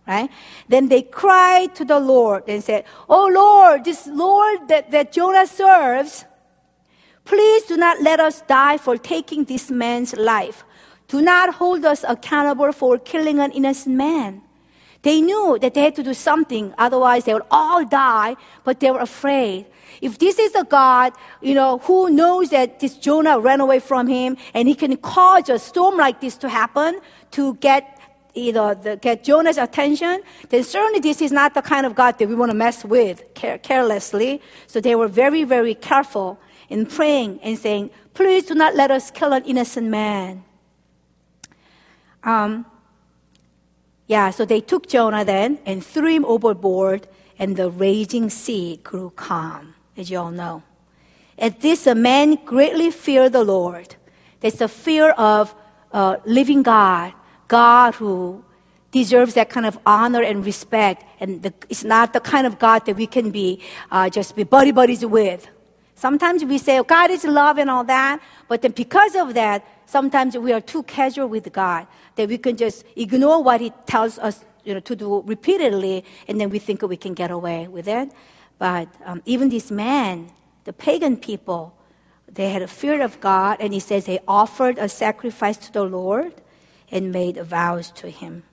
[0.06, 0.30] Right?
[0.68, 5.46] Then they cried to the Lord and said, Oh Lord, this Lord that, that Jonah
[5.46, 6.26] serves,
[7.24, 10.64] please do not let us die for taking this man's life.
[11.08, 14.42] Do not hold us accountable for killing an innocent man.
[15.04, 18.90] They knew that they had to do something, otherwise they would all die, but they
[18.90, 19.66] were afraid.
[20.00, 21.12] If this is a God,
[21.42, 25.50] you know, who knows that this Jonah ran away from him and he can cause
[25.50, 27.00] a storm like this to happen
[27.32, 27.93] to get
[28.34, 32.28] either the, get Jonah's attention, then certainly this is not the kind of God that
[32.28, 34.40] we want to mess with care, carelessly.
[34.66, 39.10] So they were very, very careful in praying and saying, please do not let us
[39.10, 40.44] kill an innocent man.
[42.22, 42.66] Um,
[44.06, 47.06] yeah, so they took Jonah then and threw him overboard,
[47.38, 50.62] and the raging sea grew calm, as you all know.
[51.38, 53.96] At this, the man greatly feared the Lord.
[54.40, 55.54] There's a fear of
[55.92, 57.12] uh, living God,
[57.54, 58.42] God who
[58.90, 62.80] deserves that kind of honor and respect, and the, it's not the kind of God
[62.86, 63.60] that we can be
[63.92, 65.46] uh, just be buddy buddies with.
[65.94, 69.64] Sometimes we say, oh, God is love and all that, but then because of that,
[69.86, 71.86] sometimes we are too casual with God
[72.16, 76.40] that we can just ignore what He tells us you know, to do repeatedly, and
[76.40, 78.10] then we think we can get away with it.
[78.58, 80.32] But um, even this man,
[80.64, 81.62] the pagan people,
[82.38, 85.84] they had a fear of God, and he says they offered a sacrifice to the
[85.84, 86.34] Lord
[86.94, 88.44] and made vows to Him.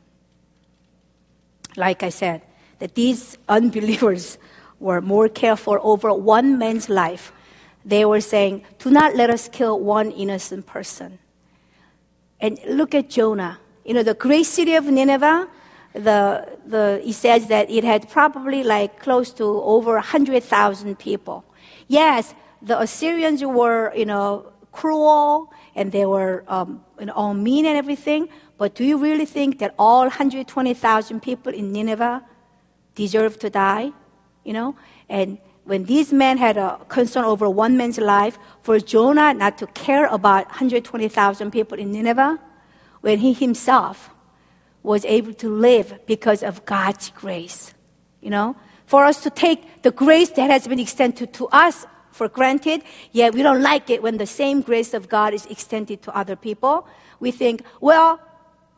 [1.77, 2.41] Like I said,
[2.80, 4.38] that these unbelievers
[4.80, 7.32] were more careful over one man's life.
[7.86, 11.19] They were saying, Do not let us kill one innocent person.
[12.41, 13.60] And look at Jonah.
[13.86, 15.47] You know, the great city of Nineveh,
[15.93, 21.45] the, the, he says that it had probably like close to over 100,000 people.
[21.88, 27.65] Yes, the Assyrians were, you know, cruel and they were um, you know, all mean
[27.65, 32.23] and everything, but do you really think that all 120,000 people in Nineveh
[32.95, 33.91] deserve to die?
[34.43, 34.75] You know?
[35.10, 39.67] And when these men had a concern over one man's life, for Jonah not to
[39.67, 42.39] care about 120,000 people in Nineveh,
[43.01, 44.10] when he himself
[44.84, 47.73] was able to live because of God's grace.
[48.21, 48.55] You know,
[48.86, 51.86] for us to take the grace that has been extended to us
[52.21, 56.03] for granted, yet we don't like it when the same grace of God is extended
[56.03, 56.86] to other people.
[57.19, 58.19] We think, well,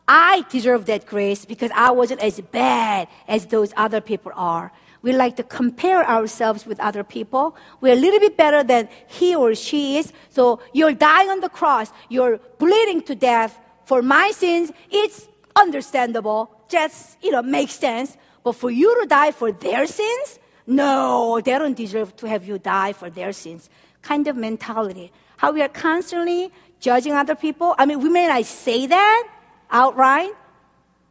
[0.08, 4.72] I deserve that grace because I wasn't as bad as those other people are.
[5.02, 7.54] We like to compare ourselves with other people.
[7.82, 10.10] We're a little bit better than he or she is.
[10.30, 11.92] So you're dying on the cross.
[12.08, 14.72] You're bleeding to death for my sins.
[14.90, 16.50] It's understandable.
[16.70, 18.16] Just, you know, makes sense.
[18.42, 20.38] But for you to die for their sins?
[20.66, 23.68] No, they don't deserve to have you die for their sins.
[24.02, 25.12] Kind of mentality.
[25.36, 26.50] How we are constantly
[26.80, 27.74] judging other people.
[27.78, 29.28] I mean, we may not say that
[29.70, 30.32] outright,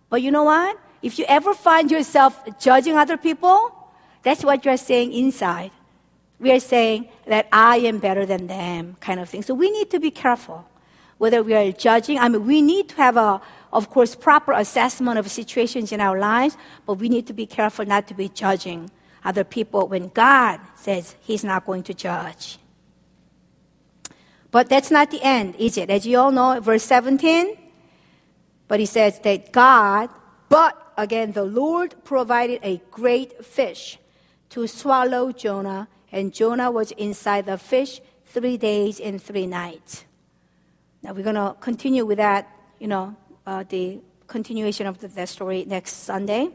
[0.09, 0.77] but you know what?
[1.01, 3.75] If you ever find yourself judging other people,
[4.23, 5.71] that's what you're saying inside.
[6.39, 9.43] We are saying that I am better than them, kind of thing.
[9.43, 10.65] So we need to be careful.
[11.23, 12.19] whether we are judging.
[12.19, 16.19] I mean, we need to have a, of course, proper assessment of situations in our
[16.19, 18.91] lives, but we need to be careful not to be judging
[19.23, 22.57] other people when God says He's not going to judge.
[24.51, 25.89] But that's not the end, is it?
[25.89, 27.57] As you all know, verse 17,
[28.67, 30.11] but he says that God,
[30.47, 33.97] but again, the Lord provided a great fish
[34.49, 40.05] to swallow Jonah, and Jonah was inside the fish three days and three nights.
[41.01, 42.47] Now we're going to continue with that,
[42.79, 43.15] you know,
[43.47, 46.49] uh, the continuation of the, that story next Sunday.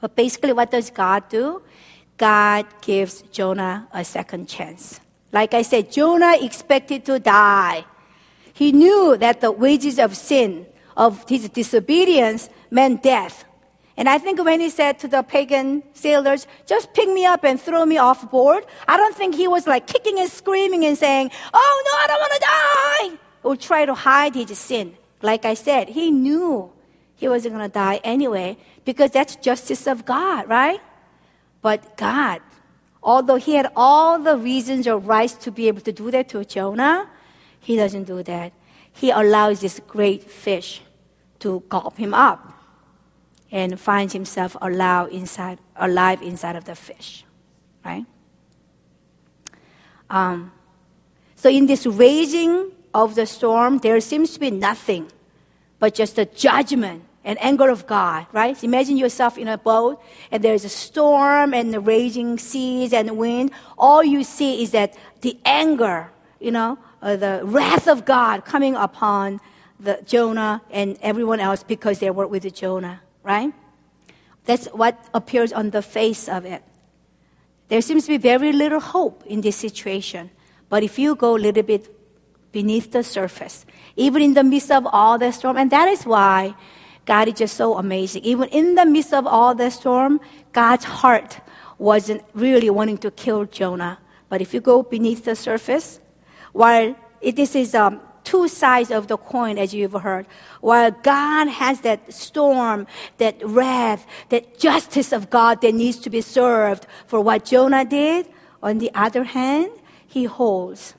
[0.00, 1.62] But basically, what does God do?
[2.16, 5.00] God gives Jonah a second chance.
[5.32, 7.84] Like I said, Jonah expected to die.
[8.52, 13.44] He knew that the wages of sin, of his disobedience, meant death.
[13.98, 17.60] And I think when he said to the pagan sailors, just pick me up and
[17.60, 21.30] throw me off board, I don't think he was like kicking and screaming and saying,
[21.52, 24.96] oh no, I don't want to die, or try to hide his sin.
[25.22, 26.70] Like I said, he knew
[27.16, 30.80] he wasn't going to die anyway because that's justice of God, right?
[31.60, 32.40] But God
[33.06, 36.44] Although he had all the reasons or rights to be able to do that to
[36.44, 37.08] Jonah,
[37.60, 38.52] he doesn't do that.
[38.92, 40.82] He allows this great fish
[41.38, 42.52] to gulp him up
[43.52, 47.24] and finds himself alive inside, alive inside of the fish,
[47.84, 48.04] right?
[50.10, 50.50] Um,
[51.36, 55.12] so in this raging of the storm, there seems to be nothing
[55.78, 58.62] but just a judgment and anger of God, right?
[58.62, 63.50] Imagine yourself in a boat and there's a storm and the raging seas and wind.
[63.76, 68.76] All you see is that the anger, you know, uh, the wrath of God coming
[68.76, 69.40] upon
[69.80, 73.52] the Jonah and everyone else because they were with Jonah, right?
[74.44, 76.62] That's what appears on the face of it.
[77.68, 80.30] There seems to be very little hope in this situation.
[80.68, 81.92] But if you go a little bit
[82.52, 86.54] beneath the surface, even in the midst of all the storm, and that is why
[87.06, 88.24] God is just so amazing.
[88.24, 90.20] Even in the midst of all the storm,
[90.52, 91.40] God's heart
[91.78, 93.98] wasn't really wanting to kill Jonah.
[94.28, 96.00] But if you go beneath the surface,
[96.52, 100.26] while it, this is um, two sides of the coin, as you've heard,
[100.60, 102.88] while God has that storm,
[103.18, 108.28] that wrath, that justice of God that needs to be served for what Jonah did,
[108.62, 109.70] on the other hand,
[110.08, 110.94] He holds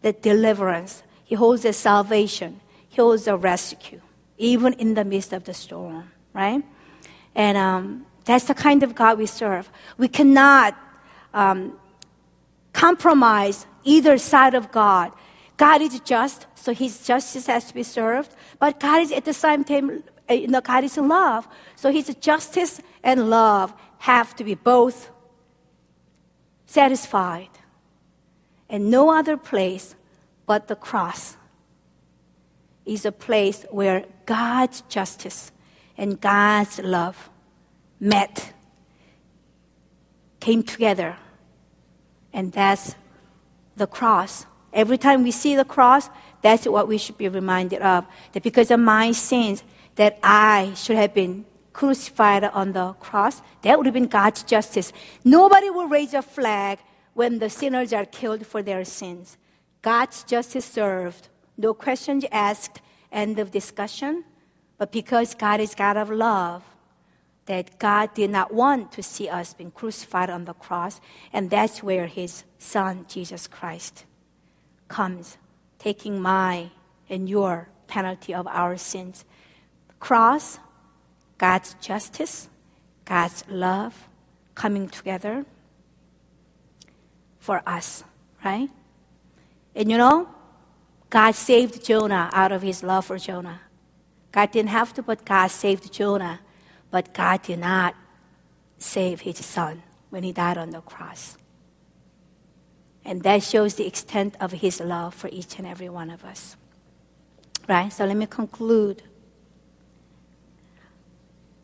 [0.00, 4.00] the deliverance, He holds the salvation, He holds the rescue
[4.38, 6.62] even in the midst of the storm, right?
[7.34, 9.70] And um, that's the kind of God we serve.
[9.98, 10.76] We cannot
[11.32, 11.78] um,
[12.72, 15.12] compromise either side of God.
[15.56, 19.32] God is just, so His justice has to be served, but God is at the
[19.32, 21.46] same time, you know, God is love.
[21.76, 25.10] So His justice and love have to be both
[26.66, 27.50] satisfied.
[28.68, 29.94] And no other place
[30.46, 31.36] but the cross
[32.84, 35.52] is a place where God's justice
[35.96, 37.30] and God's love
[38.00, 38.52] met,
[40.40, 41.16] came together.
[42.32, 42.94] And that's
[43.76, 44.46] the cross.
[44.72, 46.10] Every time we see the cross,
[46.42, 48.06] that's what we should be reminded of.
[48.32, 49.62] That because of my sins,
[49.94, 54.92] that I should have been crucified on the cross, that would have been God's justice.
[55.24, 56.78] Nobody will raise a flag
[57.14, 59.38] when the sinners are killed for their sins.
[59.82, 62.80] God's justice served no questions asked,
[63.14, 64.24] end of discussion.
[64.76, 66.62] But because God is God of love,
[67.46, 71.00] that God did not want to see us being crucified on the cross,
[71.32, 74.04] and that's where His Son, Jesus Christ,
[74.88, 75.36] comes,
[75.78, 76.70] taking my
[77.08, 79.24] and your penalty of our sins.
[80.00, 80.58] Cross,
[81.38, 82.48] God's justice,
[83.04, 84.08] God's love
[84.54, 85.44] coming together
[87.38, 88.04] for us,
[88.44, 88.70] right?
[89.74, 90.33] And you know,
[91.14, 93.60] God saved Jonah out of his love for Jonah.
[94.32, 96.40] God didn't have to, but God saved Jonah.
[96.90, 97.94] But God did not
[98.78, 101.38] save his son when he died on the cross.
[103.04, 106.56] And that shows the extent of his love for each and every one of us.
[107.68, 107.92] Right?
[107.92, 109.04] So let me conclude.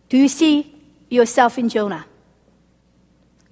[0.08, 0.76] Do you see
[1.08, 2.06] yourself in Jonah?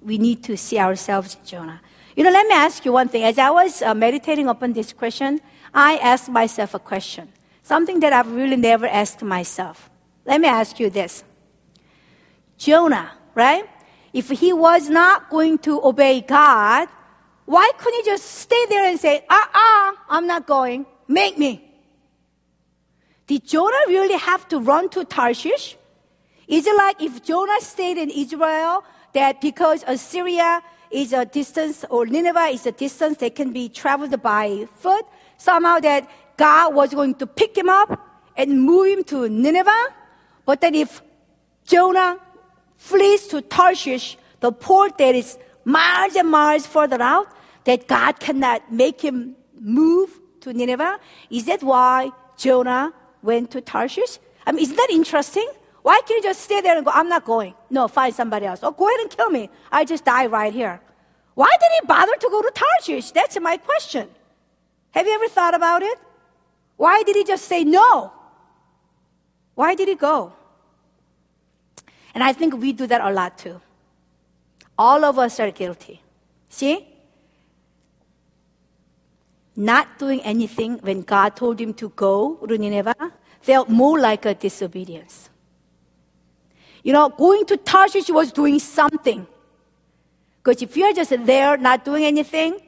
[0.01, 1.81] We need to see ourselves in Jonah.
[2.19, 3.23] You know, let me ask you one thing.
[3.23, 5.39] As I was uh, meditating upon this question,
[5.73, 7.29] I asked myself a question,
[7.63, 9.89] something that I've really never asked myself.
[10.25, 11.23] Let me ask you this
[12.57, 13.63] Jonah, right?
[14.11, 16.89] If he was not going to obey God,
[17.45, 21.63] why couldn't he just stay there and say, uh uh, I'm not going, make me?
[23.27, 25.77] Did Jonah really have to run to Tarshish?
[26.49, 30.61] Is it like if Jonah stayed in Israel, that because Assyria
[30.91, 35.05] is a distance or Nineveh is a distance that can be traveled by foot,
[35.37, 37.99] somehow that God was going to pick him up
[38.35, 39.87] and move him to Nineveh,
[40.45, 41.01] but that if
[41.65, 42.19] Jonah
[42.77, 47.27] flees to Tarshish, the port that is miles and miles further out,
[47.65, 50.99] that God cannot make him move to Nineveh?
[51.29, 54.17] Is that why Jonah went to Tarshish?
[54.47, 55.47] I mean, isn't that interesting?
[55.89, 57.55] Why can't you just stay there and go, I'm not going?
[57.71, 58.59] No, find somebody else.
[58.61, 59.49] Oh, go ahead and kill me.
[59.71, 60.79] I just die right here.
[61.33, 63.09] Why did he bother to go to Tarshish?
[63.09, 64.07] That's my question.
[64.91, 65.97] Have you ever thought about it?
[66.77, 68.13] Why did he just say no?
[69.55, 70.33] Why did he go?
[72.13, 73.59] And I think we do that a lot too.
[74.77, 76.03] All of us are guilty.
[76.49, 76.87] See?
[79.55, 83.11] Not doing anything when God told him to go to Nineveh
[83.41, 85.31] felt more like a disobedience.
[86.83, 89.27] You know, going to Tarshish was doing something.
[90.43, 92.59] Because if you're just there not doing anything,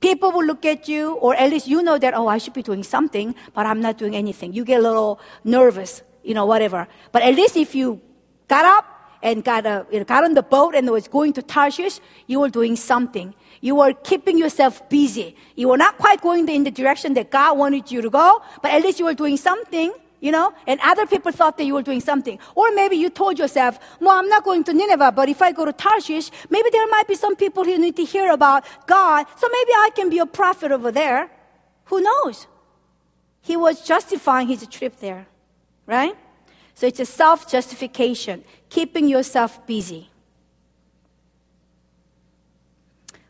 [0.00, 2.62] people will look at you, or at least you know that, oh, I should be
[2.62, 4.52] doing something, but I'm not doing anything.
[4.52, 6.86] You get a little nervous, you know, whatever.
[7.10, 8.00] But at least if you
[8.48, 8.84] got up
[9.22, 12.40] and got, a, you know, got on the boat and was going to Tarshish, you
[12.40, 13.34] were doing something.
[13.62, 15.34] You were keeping yourself busy.
[15.56, 18.72] You were not quite going in the direction that God wanted you to go, but
[18.72, 19.94] at least you were doing something
[20.24, 22.38] you know, and other people thought that you were doing something.
[22.54, 25.66] Or maybe you told yourself, well, I'm not going to Nineveh, but if I go
[25.66, 29.46] to Tarshish, maybe there might be some people who need to hear about God, so
[29.52, 31.28] maybe I can be a prophet over there.
[31.90, 32.46] Who knows?
[33.42, 35.26] He was justifying his trip there,
[35.84, 36.16] right?
[36.74, 40.08] So it's a self justification, keeping yourself busy.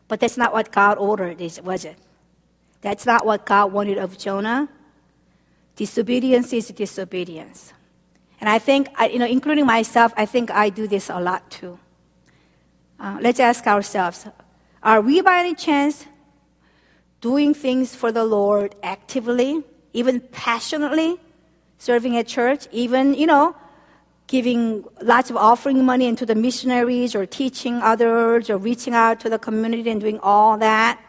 [0.07, 1.97] But that's not what God ordered, was it?
[2.79, 4.69] That's not what God wanted of Jonah.
[5.75, 7.73] Disobedience is disobedience.
[8.39, 11.79] And I think, you know, including myself, I think I do this a lot too.
[12.99, 14.25] Uh, let's ask ourselves
[14.83, 16.05] are we by any chance
[17.21, 19.63] doing things for the Lord actively,
[19.93, 21.17] even passionately,
[21.79, 23.55] serving at church, even, you know,
[24.27, 29.29] giving lots of offering money into the missionaries or teaching others or reaching out to
[29.29, 31.01] the community and doing all that?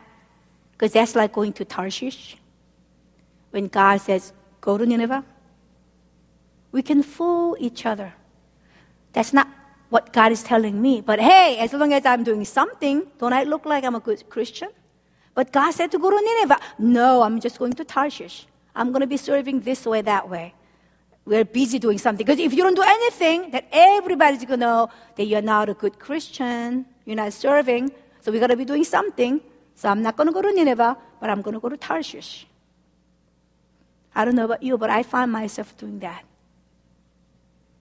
[0.72, 2.36] Because that's like going to Tarshish.
[3.50, 4.32] When God says,
[4.66, 5.22] go to Nineveh?
[6.72, 8.12] We can fool each other.
[9.14, 9.48] That's not
[9.94, 11.00] what God is telling me.
[11.00, 14.28] But hey, as long as I'm doing something, don't I look like I'm a good
[14.28, 14.68] Christian?
[15.36, 16.60] But God said to go to Nineveh.
[16.78, 18.46] No, I'm just going to Tarshish.
[18.74, 20.54] I'm going to be serving this way, that way.
[21.24, 22.26] We're busy doing something.
[22.26, 25.74] Because if you don't do anything, then everybody's going to know that you're not a
[25.74, 26.86] good Christian.
[27.04, 27.92] You're not serving.
[28.22, 29.40] So we got to be doing something.
[29.74, 32.46] So I'm not going to go to Nineveh, but I'm going to go to Tarshish.
[34.16, 36.24] I don't know about you, but I find myself doing that.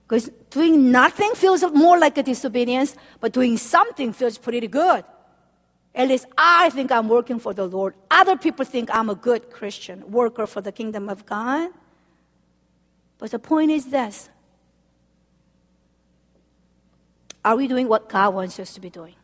[0.06, 5.02] Because doing nothing feels more like a disobedience, but doing something feels pretty good.
[5.94, 7.94] At least I think I'm working for the Lord.
[8.10, 11.70] Other people think I'm a good Christian worker for the kingdom of God.
[13.18, 14.28] But the point is this
[17.42, 19.14] Are we doing what God wants us to be doing?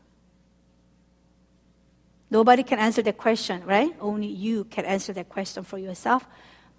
[2.31, 3.95] Nobody can answer that question, right?
[4.01, 6.27] Only you can answer that question for yourself.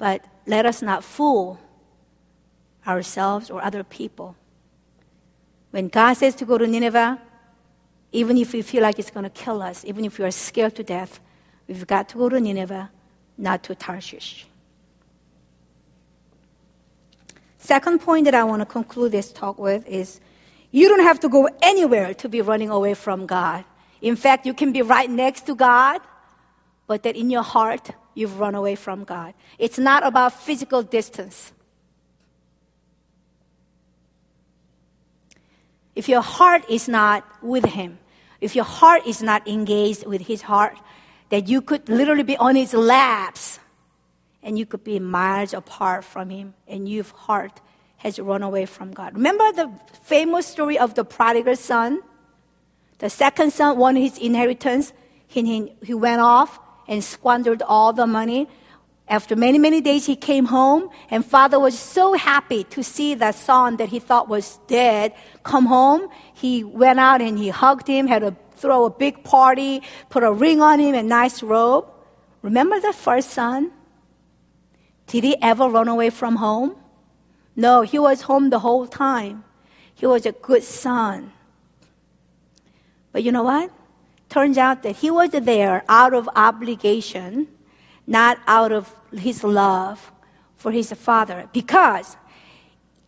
[0.04, 1.62] But let us not fool
[2.86, 4.36] ourselves or other people.
[5.72, 7.22] When God says to go to Nineveh,
[8.12, 10.76] even if we feel like it's going to kill us, even if we are scared
[10.76, 11.22] to death,
[11.70, 12.92] we've got to go to Nineveh,
[13.38, 14.46] not to Tarshish.
[17.58, 20.20] Second point that I want to conclude this talk with is
[20.72, 23.64] you don't have to go anywhere to be running away from God.
[24.02, 26.02] In fact, you can be right next to God,
[26.88, 29.34] but that in your heart, you've run away from God.
[29.58, 31.52] It's not about physical distance.
[35.96, 38.00] If your heart is not with Him,
[38.42, 40.78] if your heart is not engaged with His heart,
[41.30, 43.60] that you could literally be on His laps
[44.42, 47.62] and you could be miles apart from Him and your heart
[47.98, 49.14] has run away from God.
[49.14, 49.72] Remember the
[50.04, 52.02] famous story of the prodigal son?
[53.00, 54.94] The second son wanted his inheritance.
[55.28, 58.48] He, he, he went off and squandered all the money.
[59.08, 63.36] After many, many days, he came home, and father was so happy to see that
[63.36, 65.14] son that he thought was dead
[65.44, 66.08] come home.
[66.34, 70.32] He went out and he hugged him, had to throw a big party, put a
[70.32, 71.86] ring on him, a nice robe.
[72.42, 73.72] Remember the first son?
[75.08, 76.76] Did he ever run away from home?
[77.56, 79.44] No, he was home the whole time.
[79.94, 81.34] He was a good son.
[83.12, 83.70] But you know what?
[84.34, 87.48] Turns out that he was there out of obligation,
[88.08, 90.12] not out of his love
[90.56, 91.48] for his father.
[91.54, 92.18] Because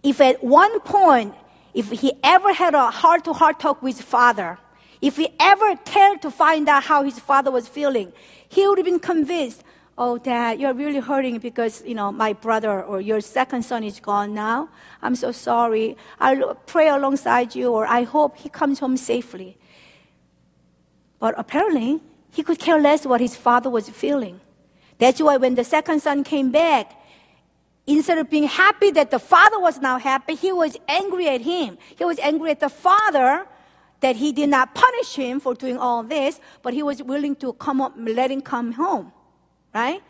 [0.03, 1.33] if at one point,
[1.73, 4.59] if he ever had a heart to heart talk with father,
[5.01, 8.13] if he ever cared to find out how his father was feeling,
[8.47, 9.63] he would have been convinced,
[9.97, 13.99] Oh, dad, you're really hurting because, you know, my brother or your second son is
[13.99, 14.69] gone now.
[15.01, 15.97] I'm so sorry.
[16.19, 19.57] I'll pray alongside you or I hope he comes home safely.
[21.19, 22.01] But apparently,
[22.31, 24.41] he could care less what his father was feeling.
[24.97, 26.91] That's why when the second son came back,
[27.87, 31.77] instead of being happy that the father was now happy, he was angry at him.
[31.97, 33.45] He was angry at the father
[34.01, 37.53] that he did not punish him for doing all this, but he was willing to
[37.53, 39.11] come up, let him come home
[39.75, 40.01] right?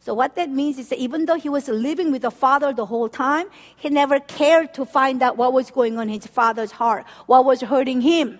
[0.00, 2.84] So what that means is that even though he was living with the father the
[2.84, 6.72] whole time, he never cared to find out what was going on in his father's
[6.72, 8.38] heart, what was hurting him.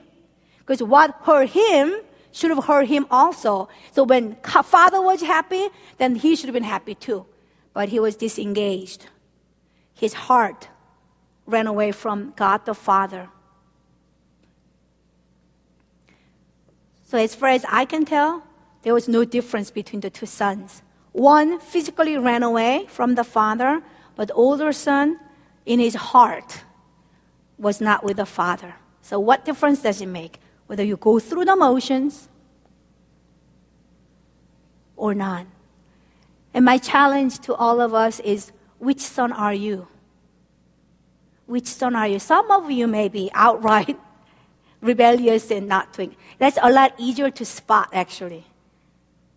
[0.58, 2.00] Because what hurt him
[2.34, 3.68] should have hurt him also.
[3.92, 5.68] So when father was happy,
[5.98, 7.26] then he should have been happy too.
[7.72, 9.06] But he was disengaged.
[9.94, 10.68] His heart
[11.46, 13.28] ran away from God the Father.
[17.04, 18.42] So as far as I can tell,
[18.82, 20.82] there was no difference between the two sons.
[21.12, 23.80] One physically ran away from the father,
[24.16, 25.20] but the older son,
[25.64, 26.64] in his heart,
[27.56, 28.74] was not with the father.
[29.02, 30.40] So, what difference does it make?
[30.66, 32.28] Whether you go through the motions
[34.96, 35.46] or not.
[36.52, 39.88] And my challenge to all of us is which son are you?
[41.46, 42.18] Which son are you?
[42.18, 43.98] Some of you may be outright
[44.80, 46.14] rebellious and not doing.
[46.38, 48.44] That's a lot easier to spot, actually.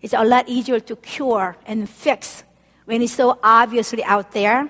[0.01, 2.43] It's a lot easier to cure and fix
[2.85, 4.69] when it's so obviously out there.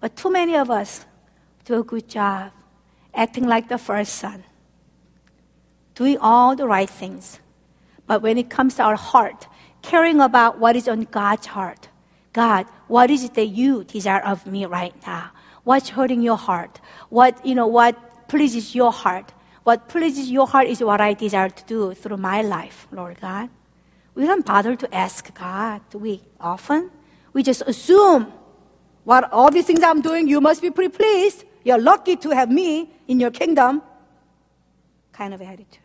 [0.00, 1.04] But too many of us
[1.64, 2.52] do a good job
[3.14, 4.42] acting like the first son,
[5.94, 7.40] doing all the right things.
[8.06, 9.46] But when it comes to our heart,
[9.82, 11.88] caring about what is on God's heart,
[12.32, 15.30] God, what is it that you desire of me right now?
[15.62, 16.80] What's hurting your heart?
[17.08, 19.32] What, you know, what pleases your heart?
[19.62, 23.48] What pleases your heart is what I desire to do through my life, Lord God.
[24.14, 26.90] We don't bother to ask God, do we often?
[27.32, 28.32] We just assume
[29.04, 31.44] what all these things I'm doing, you must be pretty pleased.
[31.64, 33.82] You're lucky to have me in your kingdom.
[35.12, 35.83] Kind of attitude.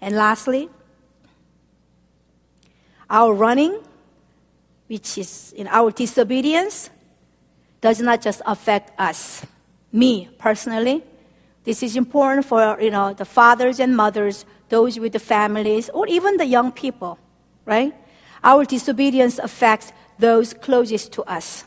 [0.00, 0.68] And lastly,
[3.10, 3.80] our running,
[4.86, 6.90] which is in our disobedience,
[7.80, 9.44] does not just affect us,
[9.92, 11.02] me personally,
[11.64, 16.06] this is important for you know the fathers and mothers, those with the families, or
[16.06, 17.18] even the young people,
[17.64, 17.94] right?
[18.42, 21.64] Our disobedience affects those closest to us.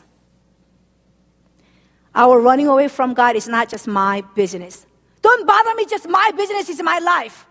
[2.14, 4.86] Our running away from God is not just my business.
[5.22, 7.46] Don't bother me, just my business is my life.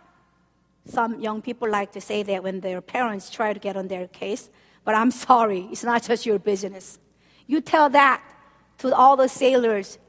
[0.86, 4.08] Some young people like to say that when their parents try to get on their
[4.08, 4.50] case,
[4.84, 6.98] but I'm sorry, it's not just your business.
[7.46, 8.24] You tell that
[8.80, 10.00] to all the sailors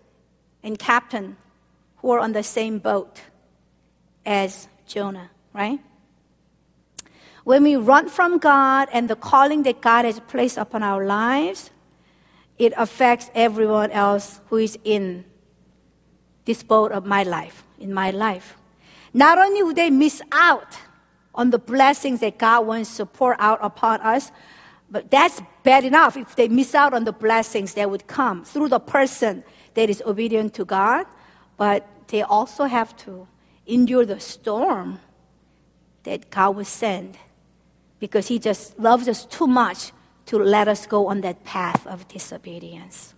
[0.63, 1.37] and captain
[1.97, 3.21] who are on the same boat
[4.25, 5.79] as Jonah, right?
[7.45, 11.71] When we run from God and the calling that God has placed upon our lives,
[12.59, 15.25] it affects everyone else who is in
[16.45, 18.57] this boat of my life, in my life.
[19.15, 20.79] Not only would they miss out
[21.35, 24.31] on the blessings that God wants to pour out upon us,
[24.91, 28.69] but that's bad enough if they miss out on the blessings that would come through
[28.69, 29.43] the person
[29.75, 31.07] that is obedient to God
[31.63, 33.29] but they also have to
[33.67, 34.99] endure the storm
[36.03, 37.17] that God will send
[38.01, 39.93] because He just loves us too much
[40.27, 43.15] to let us go on that path of disobedience.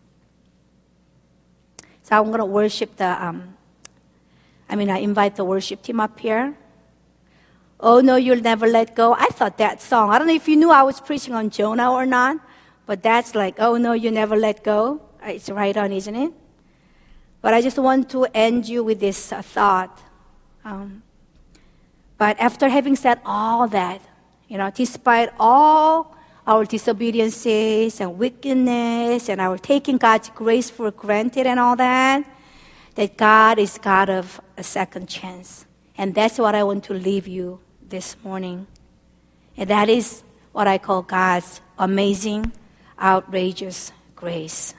[2.02, 3.56] So I'm going to worship the, um,
[4.68, 6.56] I mean, I invite the worship team up here.
[7.80, 9.14] Oh no, you'll never let go.
[9.14, 10.10] I thought that song.
[10.10, 12.38] I don't know if you knew I was preaching on Jonah or not,
[12.86, 15.02] but that's like, oh no, you never let go.
[15.22, 16.32] It's right on, isn't it?
[17.40, 20.00] But I just want to end you with this uh, thought.
[20.64, 21.02] Um,
[22.16, 24.00] but after having said all that,
[24.48, 31.46] you know, despite all our disobediences and wickedness and our taking God's grace for granted
[31.46, 32.24] and all that,
[32.94, 35.66] that God is God of a second chance.
[35.96, 38.66] And that's what I want to leave you this morning.
[39.56, 40.22] And that is
[40.52, 42.52] what I call God's amazing,
[42.98, 44.74] outrageous grace.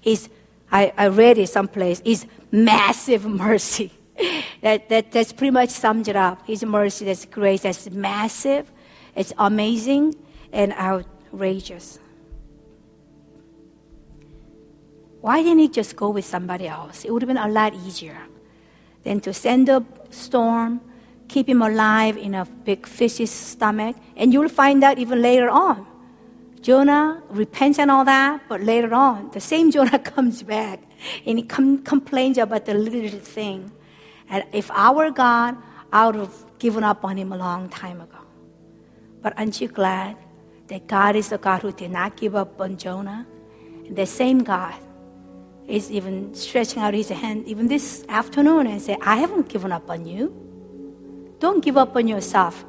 [0.00, 0.28] His
[0.74, 3.92] I, I read it someplace, is massive mercy.
[4.60, 6.44] that, that, that's pretty much sums it up.
[6.48, 8.70] His mercy, that's grace, that's massive,
[9.14, 10.16] it's amazing,
[10.52, 12.00] and outrageous.
[15.24, 17.02] Why didn't he just go with somebody else?
[17.02, 18.18] It would have been a lot easier
[19.04, 20.82] than to send a storm,
[21.28, 25.86] keep him alive in a big fish's stomach, and you'll find out even later on
[26.60, 30.82] Jonah repents and all that, but later on, the same Jonah comes back
[31.24, 33.72] and he com- complains about the little thing.
[34.28, 35.56] And if our God,
[35.90, 38.20] I would have given up on him a long time ago.
[39.22, 40.18] But aren't you glad
[40.68, 43.26] that God is the God who did not give up on Jonah?
[43.86, 44.74] And the same God
[45.66, 49.88] is even stretching out his hand even this afternoon and say, I haven't given up
[49.88, 50.34] on you.
[51.38, 52.64] Don't give up on yourself.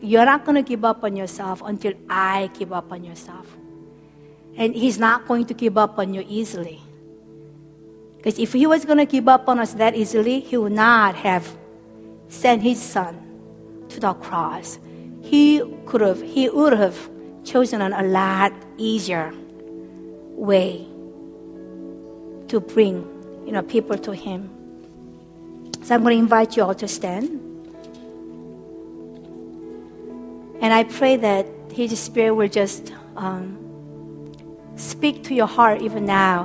[0.00, 3.56] You're not going to give up on yourself until I give up on yourself.
[4.56, 6.80] And he's not going to give up on you easily.
[8.16, 11.14] Because if he was going to give up on us that easily, he would not
[11.16, 11.56] have
[12.28, 13.18] sent his son
[13.88, 14.78] to the cross.
[15.22, 17.10] He could have, he would have
[17.44, 19.32] chosen a lot easier
[20.34, 20.86] way
[22.48, 23.02] to bring
[23.46, 24.50] you know, people to Him.
[25.82, 27.28] So I'm going to invite you all to stand.
[30.60, 33.56] And I pray that His Spirit will just um,
[34.76, 36.44] speak to your heart even now.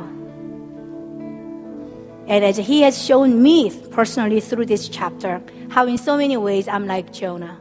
[2.27, 6.67] And as He has shown me personally through this chapter, how in so many ways
[6.67, 7.59] I'm like Jonah,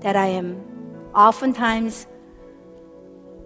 [0.00, 0.60] that I am
[1.14, 2.06] oftentimes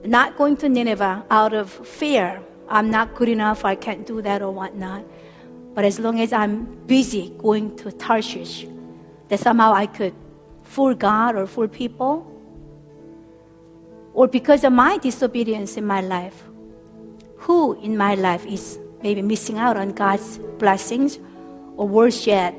[0.04, 2.42] not going to Nineveh out of fear.
[2.70, 5.04] I'm not good enough, I can't do that or whatnot.
[5.74, 8.66] But as long as I'm busy going to Tarshish,
[9.28, 10.14] that somehow I could
[10.62, 12.26] fool God or fool people.
[14.14, 16.42] Or because of my disobedience in my life,
[17.38, 21.18] who in my life is maybe missing out on God's blessings,
[21.76, 22.54] or worse yet,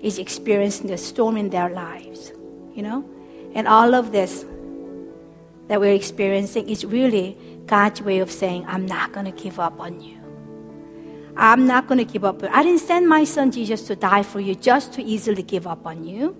[0.00, 2.32] is experiencing the storm in their lives,
[2.74, 3.08] you know?
[3.54, 4.44] And all of this
[5.68, 9.80] that we're experiencing is really God's way of saying, I'm not going to give up
[9.80, 10.18] on you.
[11.36, 12.42] I'm not going to give up.
[12.44, 15.86] I didn't send my son Jesus to die for you just to easily give up
[15.86, 16.36] on you.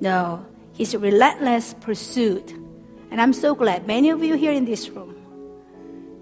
[0.00, 2.52] No, his relentless pursuit.
[3.10, 5.14] And I'm so glad many of you here in this room,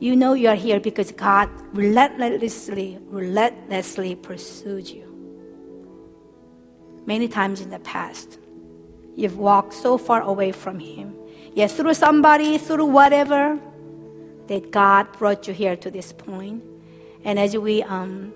[0.00, 5.02] you know you are here because God relentlessly, relentlessly pursued you.
[7.06, 8.38] Many times in the past,
[9.14, 11.14] you've walked so far away from him
[11.54, 13.60] Yes, through somebody, through whatever,
[14.48, 16.62] that God brought you here to this point.
[17.24, 18.32] And as we um,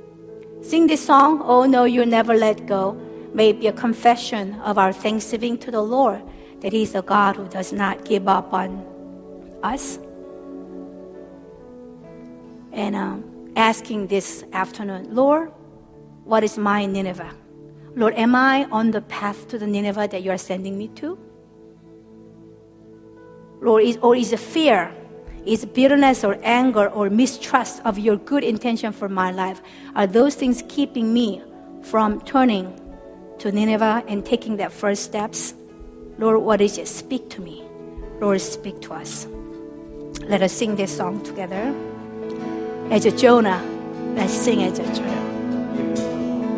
[0.62, 2.92] sing this song, Oh No, You'll Never Let Go,
[3.34, 6.22] may be a confession of our thanksgiving to the Lord
[6.60, 8.84] that He's a God who does not give up on
[9.62, 9.98] us.
[12.72, 15.52] And um, asking this afternoon, Lord,
[16.24, 17.34] what is my Nineveh?
[17.94, 21.18] Lord, am I on the path to the Nineveh that you are sending me to?
[23.60, 24.94] Lord, is, or is it fear?
[25.48, 29.62] Is bitterness or anger or mistrust of your good intention for my life?
[29.96, 31.42] Are those things keeping me
[31.84, 32.78] from turning
[33.38, 35.54] to Nineveh and taking that first steps?
[36.18, 36.86] Lord, what is it?
[36.86, 37.64] Speak to me.
[38.20, 39.26] Lord, speak to us.
[40.24, 41.74] Let us sing this song together.
[42.90, 43.64] As a Jonah,
[44.16, 46.07] let's sing as a Jonah.